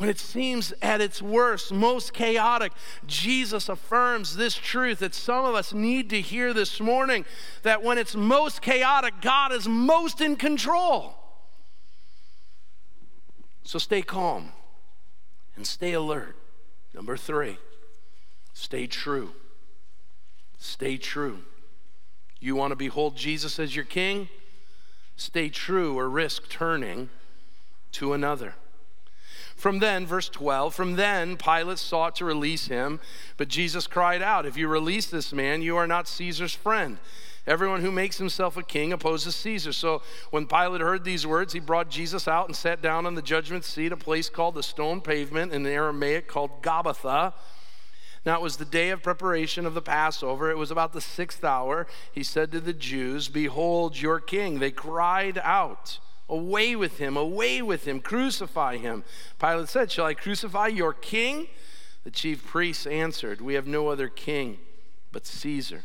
when 0.00 0.08
it 0.08 0.18
seems 0.18 0.72
at 0.80 1.02
its 1.02 1.20
worst, 1.20 1.70
most 1.70 2.14
chaotic, 2.14 2.72
Jesus 3.06 3.68
affirms 3.68 4.34
this 4.34 4.54
truth 4.54 5.00
that 5.00 5.14
some 5.14 5.44
of 5.44 5.54
us 5.54 5.74
need 5.74 6.08
to 6.08 6.22
hear 6.22 6.54
this 6.54 6.80
morning 6.80 7.26
that 7.64 7.82
when 7.82 7.98
it's 7.98 8.16
most 8.16 8.62
chaotic, 8.62 9.12
God 9.20 9.52
is 9.52 9.68
most 9.68 10.22
in 10.22 10.36
control. 10.36 11.16
So 13.62 13.78
stay 13.78 14.00
calm 14.00 14.52
and 15.54 15.66
stay 15.66 15.92
alert. 15.92 16.34
Number 16.94 17.18
three, 17.18 17.58
stay 18.54 18.86
true. 18.86 19.32
Stay 20.56 20.96
true. 20.96 21.40
You 22.38 22.56
want 22.56 22.70
to 22.70 22.76
behold 22.76 23.18
Jesus 23.18 23.58
as 23.58 23.76
your 23.76 23.84
king? 23.84 24.30
Stay 25.16 25.50
true 25.50 25.98
or 25.98 26.08
risk 26.08 26.48
turning 26.48 27.10
to 27.92 28.14
another. 28.14 28.54
From 29.60 29.78
then, 29.78 30.06
verse 30.06 30.30
12, 30.30 30.74
from 30.74 30.96
then 30.96 31.36
Pilate 31.36 31.78
sought 31.78 32.16
to 32.16 32.24
release 32.24 32.68
him, 32.68 32.98
but 33.36 33.48
Jesus 33.48 33.86
cried 33.86 34.22
out, 34.22 34.46
If 34.46 34.56
you 34.56 34.68
release 34.68 35.04
this 35.04 35.34
man, 35.34 35.60
you 35.60 35.76
are 35.76 35.86
not 35.86 36.08
Caesar's 36.08 36.54
friend. 36.54 36.96
Everyone 37.46 37.82
who 37.82 37.90
makes 37.90 38.16
himself 38.16 38.56
a 38.56 38.62
king 38.62 38.90
opposes 38.90 39.36
Caesar. 39.36 39.74
So 39.74 40.00
when 40.30 40.46
Pilate 40.46 40.80
heard 40.80 41.04
these 41.04 41.26
words, 41.26 41.52
he 41.52 41.60
brought 41.60 41.90
Jesus 41.90 42.26
out 42.26 42.46
and 42.46 42.56
sat 42.56 42.80
down 42.80 43.04
on 43.04 43.16
the 43.16 43.20
judgment 43.20 43.66
seat, 43.66 43.92
a 43.92 43.98
place 43.98 44.30
called 44.30 44.54
the 44.54 44.62
stone 44.62 45.02
pavement, 45.02 45.52
in 45.52 45.66
Aramaic 45.66 46.26
called 46.26 46.62
Gabbatha. 46.62 47.34
Now 48.24 48.36
it 48.36 48.42
was 48.42 48.56
the 48.56 48.64
day 48.64 48.88
of 48.88 49.02
preparation 49.02 49.66
of 49.66 49.74
the 49.74 49.82
Passover. 49.82 50.50
It 50.50 50.56
was 50.56 50.70
about 50.70 50.94
the 50.94 51.02
sixth 51.02 51.44
hour. 51.44 51.86
He 52.10 52.22
said 52.22 52.50
to 52.52 52.60
the 52.60 52.72
Jews, 52.72 53.28
Behold 53.28 54.00
your 54.00 54.20
king. 54.20 54.58
They 54.58 54.70
cried 54.70 55.36
out. 55.36 55.98
Away 56.30 56.76
with 56.76 56.98
him, 56.98 57.16
away 57.16 57.60
with 57.60 57.88
him, 57.88 58.00
crucify 58.00 58.76
him. 58.76 59.02
Pilate 59.40 59.68
said, 59.68 59.90
Shall 59.90 60.06
I 60.06 60.14
crucify 60.14 60.68
your 60.68 60.92
king? 60.92 61.48
The 62.04 62.12
chief 62.12 62.46
priests 62.46 62.86
answered, 62.86 63.40
We 63.40 63.54
have 63.54 63.66
no 63.66 63.88
other 63.88 64.08
king 64.08 64.58
but 65.10 65.26
Caesar. 65.26 65.82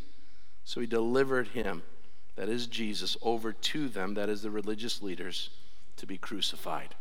So 0.63 0.81
he 0.81 0.87
delivered 0.87 1.49
him, 1.49 1.81
that 2.35 2.47
is 2.47 2.67
Jesus, 2.67 3.17
over 3.23 3.53
to 3.53 3.89
them, 3.89 4.13
that 4.13 4.29
is 4.29 4.43
the 4.43 4.51
religious 4.51 5.01
leaders, 5.01 5.49
to 5.97 6.05
be 6.05 6.17
crucified. 6.17 6.93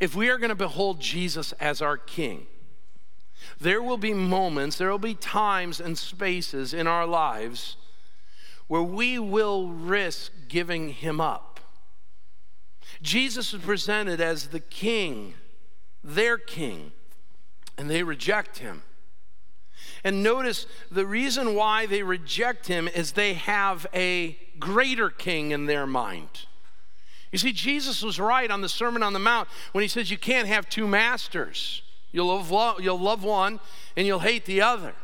If 0.00 0.16
we 0.16 0.28
are 0.28 0.38
going 0.38 0.50
to 0.50 0.56
behold 0.56 1.00
Jesus 1.00 1.52
as 1.60 1.80
our 1.80 1.96
king, 1.96 2.46
there 3.60 3.82
will 3.82 3.96
be 3.96 4.12
moments, 4.12 4.76
there 4.76 4.90
will 4.90 4.98
be 4.98 5.14
times 5.14 5.80
and 5.80 5.96
spaces 5.96 6.74
in 6.74 6.88
our 6.88 7.06
lives 7.06 7.76
where 8.66 8.82
we 8.82 9.18
will 9.18 9.68
risk 9.68 10.32
giving 10.48 10.90
him 10.90 11.20
up. 11.20 11.60
Jesus 13.02 13.52
is 13.52 13.60
presented 13.60 14.20
as 14.20 14.48
the 14.48 14.60
king, 14.60 15.34
their 16.02 16.38
king, 16.38 16.92
and 17.76 17.90
they 17.90 18.02
reject 18.02 18.58
him. 18.58 18.82
And 20.02 20.22
notice 20.22 20.66
the 20.90 21.06
reason 21.06 21.54
why 21.54 21.86
they 21.86 22.02
reject 22.02 22.68
him 22.68 22.88
is 22.88 23.12
they 23.12 23.34
have 23.34 23.86
a 23.94 24.38
greater 24.58 25.10
king 25.10 25.50
in 25.50 25.66
their 25.66 25.86
mind. 25.86 26.46
You 27.32 27.38
see, 27.38 27.52
Jesus 27.52 28.02
was 28.02 28.20
right 28.20 28.50
on 28.50 28.60
the 28.60 28.68
Sermon 28.68 29.02
on 29.02 29.12
the 29.12 29.18
Mount 29.18 29.48
when 29.72 29.82
he 29.82 29.88
says 29.88 30.10
you 30.10 30.18
can't 30.18 30.46
have 30.46 30.68
two 30.68 30.86
masters. 30.86 31.82
You'll 32.12 32.26
love, 32.26 32.80
you'll 32.80 33.00
love 33.00 33.24
one 33.24 33.58
and 33.96 34.06
you'll 34.06 34.20
hate 34.20 34.44
the 34.44 34.62
other. 34.62 34.94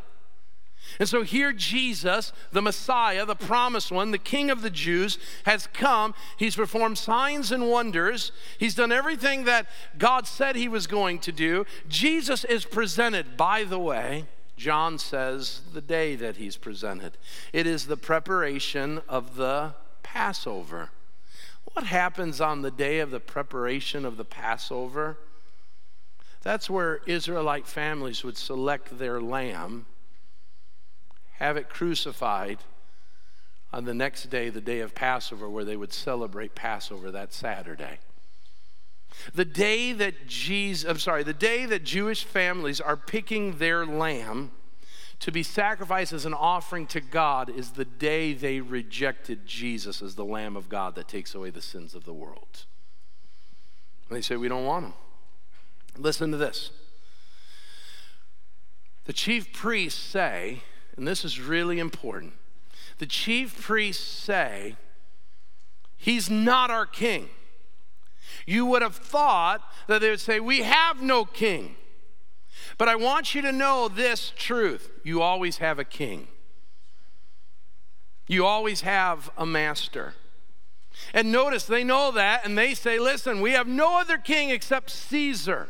And 1.00 1.08
so 1.08 1.22
here, 1.22 1.54
Jesus, 1.54 2.30
the 2.52 2.60
Messiah, 2.60 3.24
the 3.24 3.34
promised 3.34 3.90
one, 3.90 4.10
the 4.10 4.18
King 4.18 4.50
of 4.50 4.60
the 4.60 4.68
Jews, 4.68 5.18
has 5.46 5.66
come. 5.66 6.14
He's 6.36 6.54
performed 6.54 6.98
signs 6.98 7.50
and 7.50 7.70
wonders. 7.70 8.32
He's 8.58 8.74
done 8.74 8.92
everything 8.92 9.44
that 9.44 9.66
God 9.96 10.26
said 10.26 10.56
he 10.56 10.68
was 10.68 10.86
going 10.86 11.18
to 11.20 11.32
do. 11.32 11.64
Jesus 11.88 12.44
is 12.44 12.66
presented, 12.66 13.38
by 13.38 13.64
the 13.64 13.78
way, 13.78 14.26
John 14.58 14.98
says, 14.98 15.62
the 15.72 15.80
day 15.80 16.16
that 16.16 16.36
he's 16.36 16.58
presented. 16.58 17.16
It 17.54 17.66
is 17.66 17.86
the 17.86 17.96
preparation 17.96 19.00
of 19.08 19.36
the 19.36 19.72
Passover. 20.02 20.90
What 21.72 21.86
happens 21.86 22.42
on 22.42 22.60
the 22.60 22.70
day 22.70 22.98
of 22.98 23.10
the 23.10 23.20
preparation 23.20 24.04
of 24.04 24.18
the 24.18 24.24
Passover? 24.26 25.16
That's 26.42 26.68
where 26.68 27.00
Israelite 27.06 27.66
families 27.66 28.22
would 28.22 28.36
select 28.36 28.98
their 28.98 29.18
lamb 29.18 29.86
have 31.40 31.56
it 31.56 31.68
crucified 31.68 32.58
on 33.72 33.86
the 33.86 33.94
next 33.94 34.30
day, 34.30 34.50
the 34.50 34.60
day 34.60 34.80
of 34.80 34.94
Passover, 34.94 35.48
where 35.48 35.64
they 35.64 35.76
would 35.76 35.92
celebrate 35.92 36.54
Passover 36.54 37.10
that 37.10 37.32
Saturday. 37.32 37.98
The 39.34 39.44
day 39.44 39.92
that 39.92 40.26
Jesus, 40.26 40.88
I'm 40.88 40.98
sorry, 40.98 41.22
the 41.24 41.32
day 41.32 41.66
that 41.66 41.82
Jewish 41.82 42.24
families 42.24 42.80
are 42.80 42.96
picking 42.96 43.58
their 43.58 43.86
lamb 43.86 44.52
to 45.20 45.32
be 45.32 45.42
sacrificed 45.42 46.12
as 46.12 46.24
an 46.24 46.34
offering 46.34 46.86
to 46.88 47.00
God 47.00 47.50
is 47.50 47.72
the 47.72 47.84
day 47.84 48.32
they 48.32 48.60
rejected 48.60 49.46
Jesus 49.46 50.00
as 50.00 50.14
the 50.14 50.24
Lamb 50.24 50.56
of 50.56 50.68
God 50.68 50.94
that 50.94 51.08
takes 51.08 51.34
away 51.34 51.50
the 51.50 51.60
sins 51.60 51.94
of 51.94 52.04
the 52.04 52.14
world. 52.14 52.64
And 54.08 54.16
they 54.16 54.22
say, 54.22 54.36
We 54.36 54.48
don't 54.48 54.64
want 54.64 54.86
him. 54.86 54.94
Listen 55.98 56.30
to 56.30 56.36
this. 56.38 56.70
The 59.04 59.12
chief 59.12 59.52
priests 59.52 60.00
say, 60.00 60.62
and 61.00 61.08
this 61.08 61.24
is 61.24 61.40
really 61.40 61.78
important. 61.78 62.34
The 62.98 63.06
chief 63.06 63.58
priests 63.58 64.04
say, 64.04 64.76
He's 65.96 66.28
not 66.28 66.70
our 66.70 66.84
king. 66.84 67.30
You 68.46 68.66
would 68.66 68.82
have 68.82 68.96
thought 68.96 69.62
that 69.86 70.02
they 70.02 70.10
would 70.10 70.20
say, 70.20 70.40
We 70.40 70.60
have 70.60 71.00
no 71.00 71.24
king. 71.24 71.76
But 72.76 72.90
I 72.90 72.96
want 72.96 73.34
you 73.34 73.40
to 73.40 73.50
know 73.50 73.88
this 73.88 74.34
truth 74.36 74.90
you 75.02 75.22
always 75.22 75.56
have 75.56 75.78
a 75.78 75.84
king, 75.84 76.28
you 78.28 78.44
always 78.44 78.82
have 78.82 79.30
a 79.38 79.46
master. 79.46 80.12
And 81.14 81.32
notice 81.32 81.64
they 81.64 81.82
know 81.82 82.10
that 82.10 82.44
and 82.44 82.58
they 82.58 82.74
say, 82.74 82.98
Listen, 82.98 83.40
we 83.40 83.52
have 83.52 83.66
no 83.66 83.98
other 83.98 84.18
king 84.18 84.50
except 84.50 84.90
Caesar. 84.90 85.66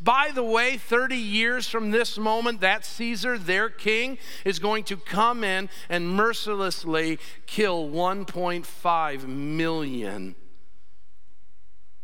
By 0.00 0.30
the 0.34 0.42
way, 0.42 0.76
30 0.76 1.16
years 1.16 1.68
from 1.68 1.90
this 1.90 2.18
moment, 2.18 2.60
that 2.60 2.84
Caesar, 2.84 3.38
their 3.38 3.68
king, 3.68 4.18
is 4.44 4.58
going 4.58 4.84
to 4.84 4.96
come 4.96 5.44
in 5.44 5.68
and 5.88 6.08
mercilessly 6.08 7.18
kill 7.46 7.88
1.5 7.88 9.26
million 9.26 10.34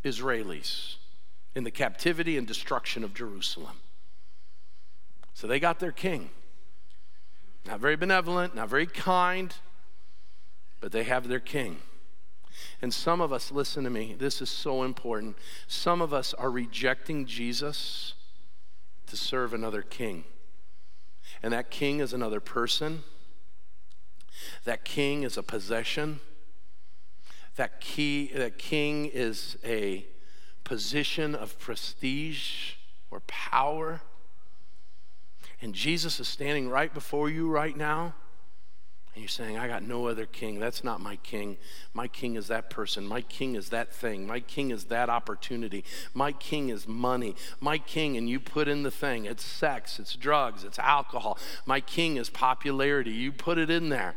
Israelis 0.03 0.95
in 1.55 1.63
the 1.63 1.71
captivity 1.71 2.37
and 2.37 2.47
destruction 2.47 3.03
of 3.03 3.13
Jerusalem. 3.13 3.77
So 5.33 5.47
they 5.47 5.59
got 5.59 5.79
their 5.79 5.91
king. 5.91 6.29
Not 7.65 7.79
very 7.79 7.95
benevolent, 7.95 8.55
not 8.55 8.69
very 8.69 8.85
kind, 8.85 9.53
but 10.79 10.91
they 10.91 11.03
have 11.03 11.27
their 11.27 11.39
king. 11.39 11.77
And 12.83 12.93
some 12.93 13.21
of 13.21 13.31
us, 13.31 13.49
listen 13.49 13.85
to 13.85 13.89
me, 13.89 14.13
this 14.19 14.41
is 14.41 14.49
so 14.49 14.83
important. 14.83 15.37
Some 15.67 16.01
of 16.01 16.13
us 16.13 16.33
are 16.33 16.51
rejecting 16.51 17.25
Jesus 17.25 18.13
to 19.07 19.15
serve 19.15 19.53
another 19.53 19.81
king. 19.81 20.25
And 21.41 21.53
that 21.53 21.71
king 21.71 22.01
is 22.01 22.11
another 22.11 22.41
person, 22.41 23.03
that 24.65 24.83
king 24.83 25.23
is 25.23 25.37
a 25.37 25.43
possession, 25.43 26.19
that, 27.55 27.79
key, 27.79 28.29
that 28.35 28.57
king 28.57 29.05
is 29.05 29.57
a 29.63 30.05
position 30.65 31.35
of 31.35 31.57
prestige 31.59 32.73
or 33.09 33.21
power. 33.21 34.01
and 35.61 35.73
Jesus 35.73 36.19
is 36.19 36.27
standing 36.27 36.67
right 36.67 36.93
before 36.93 37.29
you 37.29 37.49
right 37.49 37.77
now, 37.77 38.13
and 39.13 39.21
you're 39.21 39.29
saying, 39.29 39.57
I 39.57 39.67
got 39.67 39.83
no 39.83 40.07
other 40.07 40.25
king. 40.25 40.59
That's 40.59 40.83
not 40.83 40.99
my 40.99 41.17
king. 41.17 41.57
My 41.93 42.07
king 42.07 42.35
is 42.35 42.47
that 42.47 42.71
person. 42.71 43.05
My 43.05 43.21
king 43.21 43.55
is 43.55 43.69
that 43.69 43.93
thing. 43.93 44.25
My 44.25 44.39
king 44.39 44.71
is 44.71 44.85
that 44.85 45.07
opportunity. 45.07 45.83
My 46.15 46.31
king 46.31 46.69
is 46.69 46.87
money. 46.87 47.35
My 47.61 47.77
king, 47.77 48.17
and 48.17 48.27
you 48.27 48.39
put 48.39 48.67
in 48.67 48.81
the 48.81 48.89
thing 48.89 49.25
it's 49.25 49.45
sex, 49.45 49.99
it's 49.99 50.15
drugs, 50.15 50.63
it's 50.63 50.79
alcohol. 50.79 51.37
My 51.67 51.79
king 51.79 52.17
is 52.17 52.31
popularity. 52.31 53.11
You 53.11 53.31
put 53.31 53.59
it 53.59 53.69
in 53.69 53.89
there. 53.89 54.15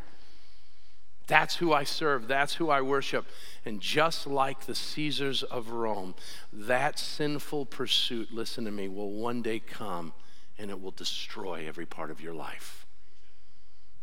That's 1.27 1.57
who 1.57 1.75
I 1.75 1.85
serve. 1.85 2.27
That's 2.27 2.55
who 2.55 2.71
I 2.71 2.81
worship. 2.81 3.27
And 3.67 3.81
just 3.81 4.27
like 4.27 4.65
the 4.65 4.77
Caesars 4.77 5.43
of 5.43 5.71
Rome, 5.71 6.15
that 6.53 6.99
sinful 6.99 7.67
pursuit, 7.67 8.33
listen 8.33 8.65
to 8.65 8.71
me, 8.71 8.89
will 8.89 9.11
one 9.11 9.43
day 9.43 9.59
come 9.59 10.15
and 10.57 10.71
it 10.71 10.81
will 10.81 10.93
destroy 10.93 11.67
every 11.67 11.85
part 11.85 12.11
of 12.11 12.23
your 12.23 12.33
life 12.33 12.86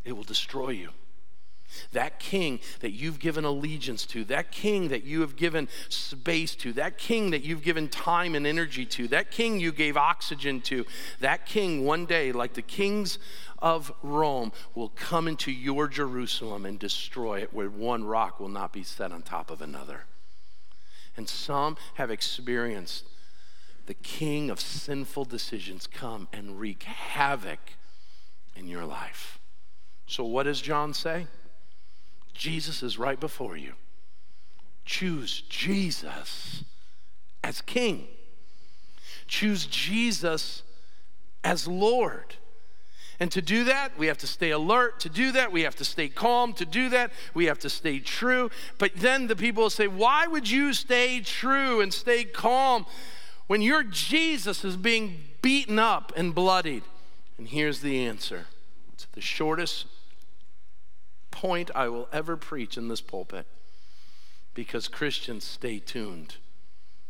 it 0.06 0.14
will 0.14 0.24
destroy 0.24 0.70
you. 0.70 0.90
That 1.92 2.20
king 2.20 2.60
that 2.82 2.92
you've 2.92 3.20
given 3.20 3.46
allegiance 3.46 4.06
to, 4.08 4.24
that 4.26 4.52
king 4.52 4.90
that 4.90 5.04
you 5.04 5.22
have 5.22 5.36
given 5.36 5.68
space 5.90 6.56
to, 6.56 6.74
that 6.74 6.98
king 6.98 7.32
that 7.32 7.44
you've 7.44 7.64
given 7.64 7.90
time 7.90 8.36
and 8.36 8.46
energy 8.46 8.86
to, 8.86 9.08
that 9.08 9.32
king 9.32 9.60
you 9.60 9.72
gave 9.72 9.98
oxygen 9.98 10.62
to, 10.62 10.86
that 11.20 11.46
king 11.46 11.84
one 11.84 12.06
day, 12.06 12.32
like 12.32 12.54
the 12.54 12.62
kings 12.62 13.18
of 13.60 13.92
Rome, 14.04 14.52
will 14.76 14.90
come 14.90 15.28
into 15.28 15.52
your 15.52 15.88
Jerusalem 15.88 16.66
and 16.66 16.78
destroy 16.78 17.40
it 17.40 17.54
where 17.54 17.70
one 17.70 18.04
rock 18.04 18.40
will 18.40 18.50
not 18.50 18.74
be 18.74 18.84
set 18.84 19.12
on 19.12 19.22
top 19.22 19.50
of 19.50 19.62
another. 19.62 20.06
And 21.16 21.30
some 21.30 21.78
have 21.96 22.12
experienced 22.12 23.06
the 23.86 23.94
king 23.94 24.50
of 24.50 24.60
sinful 24.60 25.26
decisions 25.26 25.88
come 25.88 26.28
and 26.32 26.60
wreak 26.60 26.84
havoc 26.84 27.60
in 28.56 28.68
your 28.68 28.86
life. 28.86 29.40
So, 30.14 30.24
what 30.26 30.44
does 30.44 30.62
John 30.62 30.94
say? 30.94 31.26
Jesus 32.36 32.84
is 32.84 33.00
right 33.00 33.20
before 33.20 33.58
you. 33.58 33.74
Choose 34.86 35.42
Jesus 35.50 36.64
as 37.44 37.62
King, 37.62 38.06
choose 39.26 39.66
Jesus 39.66 40.62
as 41.44 41.68
Lord. 41.68 42.36
And 43.20 43.32
to 43.32 43.42
do 43.42 43.64
that, 43.64 43.98
we 43.98 44.06
have 44.06 44.20
to 44.20 44.28
stay 44.28 44.52
alert. 44.52 45.00
To 45.00 45.10
do 45.10 45.32
that, 45.32 45.52
we 45.52 45.64
have 45.64 45.76
to 45.78 45.86
stay 45.86 46.10
calm. 46.10 46.54
To 46.54 46.66
do 46.66 46.90
that, 46.90 47.10
we 47.34 47.46
have 47.46 47.58
to 47.60 47.70
stay 47.70 47.98
true. 47.98 48.52
But 48.78 48.92
then 48.96 49.26
the 49.26 49.36
people 49.36 49.64
will 49.64 49.72
say, 49.72 49.88
Why 49.88 50.28
would 50.28 50.48
you 50.48 50.74
stay 50.74 51.22
true 51.22 51.82
and 51.82 51.92
stay 51.92 52.24
calm 52.24 52.86
when 53.48 53.64
your 53.64 53.82
Jesus 53.82 54.64
is 54.64 54.78
being 54.78 55.22
beaten 55.42 55.80
up 55.80 56.14
and 56.16 56.36
bloodied? 56.36 56.84
And 57.40 57.48
here's 57.48 57.82
the 57.82 58.06
answer 58.06 58.46
it's 58.94 59.08
the 59.14 59.20
shortest 59.20 59.88
point 61.34 61.72
I 61.74 61.90
will 61.90 62.08
ever 62.14 62.38
preach 62.38 62.78
in 62.78 62.88
this 62.88 63.02
pulpit 63.02 63.48
because 64.54 64.88
Christians 64.88 65.44
stay 65.44 65.80
tuned 65.80 66.36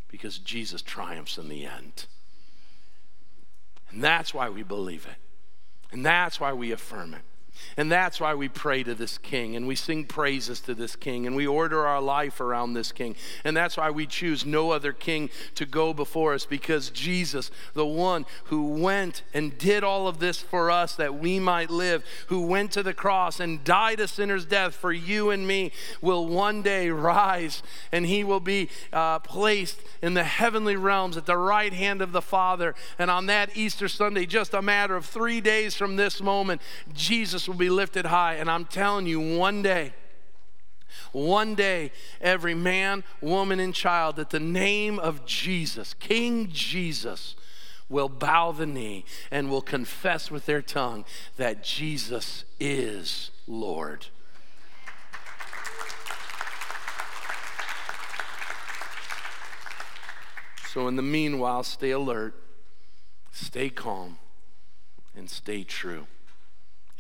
because 0.07 0.38
Jesus 0.38 0.82
triumphs 0.82 1.38
in 1.38 1.49
the 1.49 1.65
end. 1.65 2.05
And 3.91 4.03
that's 4.03 4.34
why 4.34 4.49
we 4.49 4.63
believe 4.63 5.05
it. 5.05 5.17
And 5.91 6.05
that's 6.05 6.39
why 6.39 6.53
we 6.53 6.71
affirm 6.71 7.13
it. 7.13 7.21
And 7.77 7.91
that's 7.91 8.19
why 8.19 8.35
we 8.35 8.49
pray 8.49 8.83
to 8.83 8.93
this 8.93 9.17
king 9.17 9.55
and 9.55 9.67
we 9.67 9.75
sing 9.75 10.05
praises 10.05 10.59
to 10.61 10.75
this 10.75 10.95
king 10.95 11.25
and 11.25 11.35
we 11.35 11.47
order 11.47 11.85
our 11.85 12.01
life 12.01 12.39
around 12.39 12.73
this 12.73 12.91
king. 12.91 13.15
And 13.43 13.57
that's 13.57 13.77
why 13.77 13.89
we 13.89 14.05
choose 14.05 14.45
no 14.45 14.71
other 14.71 14.93
king 14.93 15.29
to 15.55 15.65
go 15.65 15.93
before 15.93 16.33
us 16.33 16.45
because 16.45 16.89
Jesus, 16.89 17.49
the 17.73 17.85
one 17.85 18.25
who 18.45 18.67
went 18.67 19.23
and 19.33 19.57
did 19.57 19.83
all 19.83 20.07
of 20.07 20.19
this 20.19 20.39
for 20.39 20.69
us 20.69 20.95
that 20.95 21.15
we 21.15 21.39
might 21.39 21.69
live, 21.69 22.03
who 22.27 22.45
went 22.45 22.71
to 22.73 22.83
the 22.83 22.93
cross 22.93 23.39
and 23.39 23.63
died 23.63 23.99
a 23.99 24.07
sinner's 24.07 24.45
death 24.45 24.75
for 24.75 24.91
you 24.91 25.29
and 25.29 25.47
me, 25.47 25.71
will 26.01 26.27
one 26.27 26.61
day 26.61 26.89
rise 26.89 27.63
and 27.91 28.05
he 28.05 28.23
will 28.23 28.39
be 28.39 28.69
uh, 28.91 29.19
placed 29.19 29.79
in 30.01 30.13
the 30.13 30.23
heavenly 30.23 30.75
realms 30.75 31.17
at 31.17 31.25
the 31.25 31.37
right 31.37 31.73
hand 31.73 32.01
of 32.01 32.11
the 32.11 32.21
Father. 32.21 32.75
And 32.99 33.09
on 33.09 33.25
that 33.27 33.55
Easter 33.55 33.87
Sunday, 33.87 34.25
just 34.25 34.53
a 34.53 34.61
matter 34.61 34.95
of 34.95 35.05
three 35.05 35.41
days 35.41 35.75
from 35.75 35.95
this 35.95 36.21
moment, 36.21 36.61
Jesus 37.43 37.49
will 37.49 37.59
be 37.59 37.69
lifted 37.69 38.05
high. 38.05 38.35
And 38.35 38.49
I'm 38.49 38.63
telling 38.63 39.05
you, 39.05 39.19
one 39.19 39.61
day, 39.61 39.91
one 41.11 41.55
day, 41.55 41.91
every 42.21 42.55
man, 42.55 43.03
woman, 43.19 43.59
and 43.59 43.75
child, 43.75 44.15
that 44.15 44.29
the 44.29 44.39
name 44.39 44.97
of 44.97 45.25
Jesus, 45.25 45.93
King 45.95 46.47
Jesus, 46.53 47.35
will 47.89 48.07
bow 48.07 48.53
the 48.53 48.65
knee 48.65 49.03
and 49.29 49.49
will 49.49 49.61
confess 49.61 50.31
with 50.31 50.45
their 50.45 50.61
tongue 50.61 51.03
that 51.35 51.65
Jesus 51.65 52.45
is 52.61 53.29
Lord. 53.45 54.05
So, 60.69 60.87
in 60.87 60.95
the 60.95 61.01
meanwhile, 61.01 61.63
stay 61.63 61.91
alert, 61.91 62.35
stay 63.33 63.69
calm, 63.69 64.17
and 65.13 65.29
stay 65.29 65.65
true. 65.65 66.07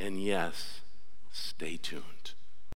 And 0.03 0.21
yes, 0.21 0.81
stay 1.31 1.77
tuned. 1.77 2.12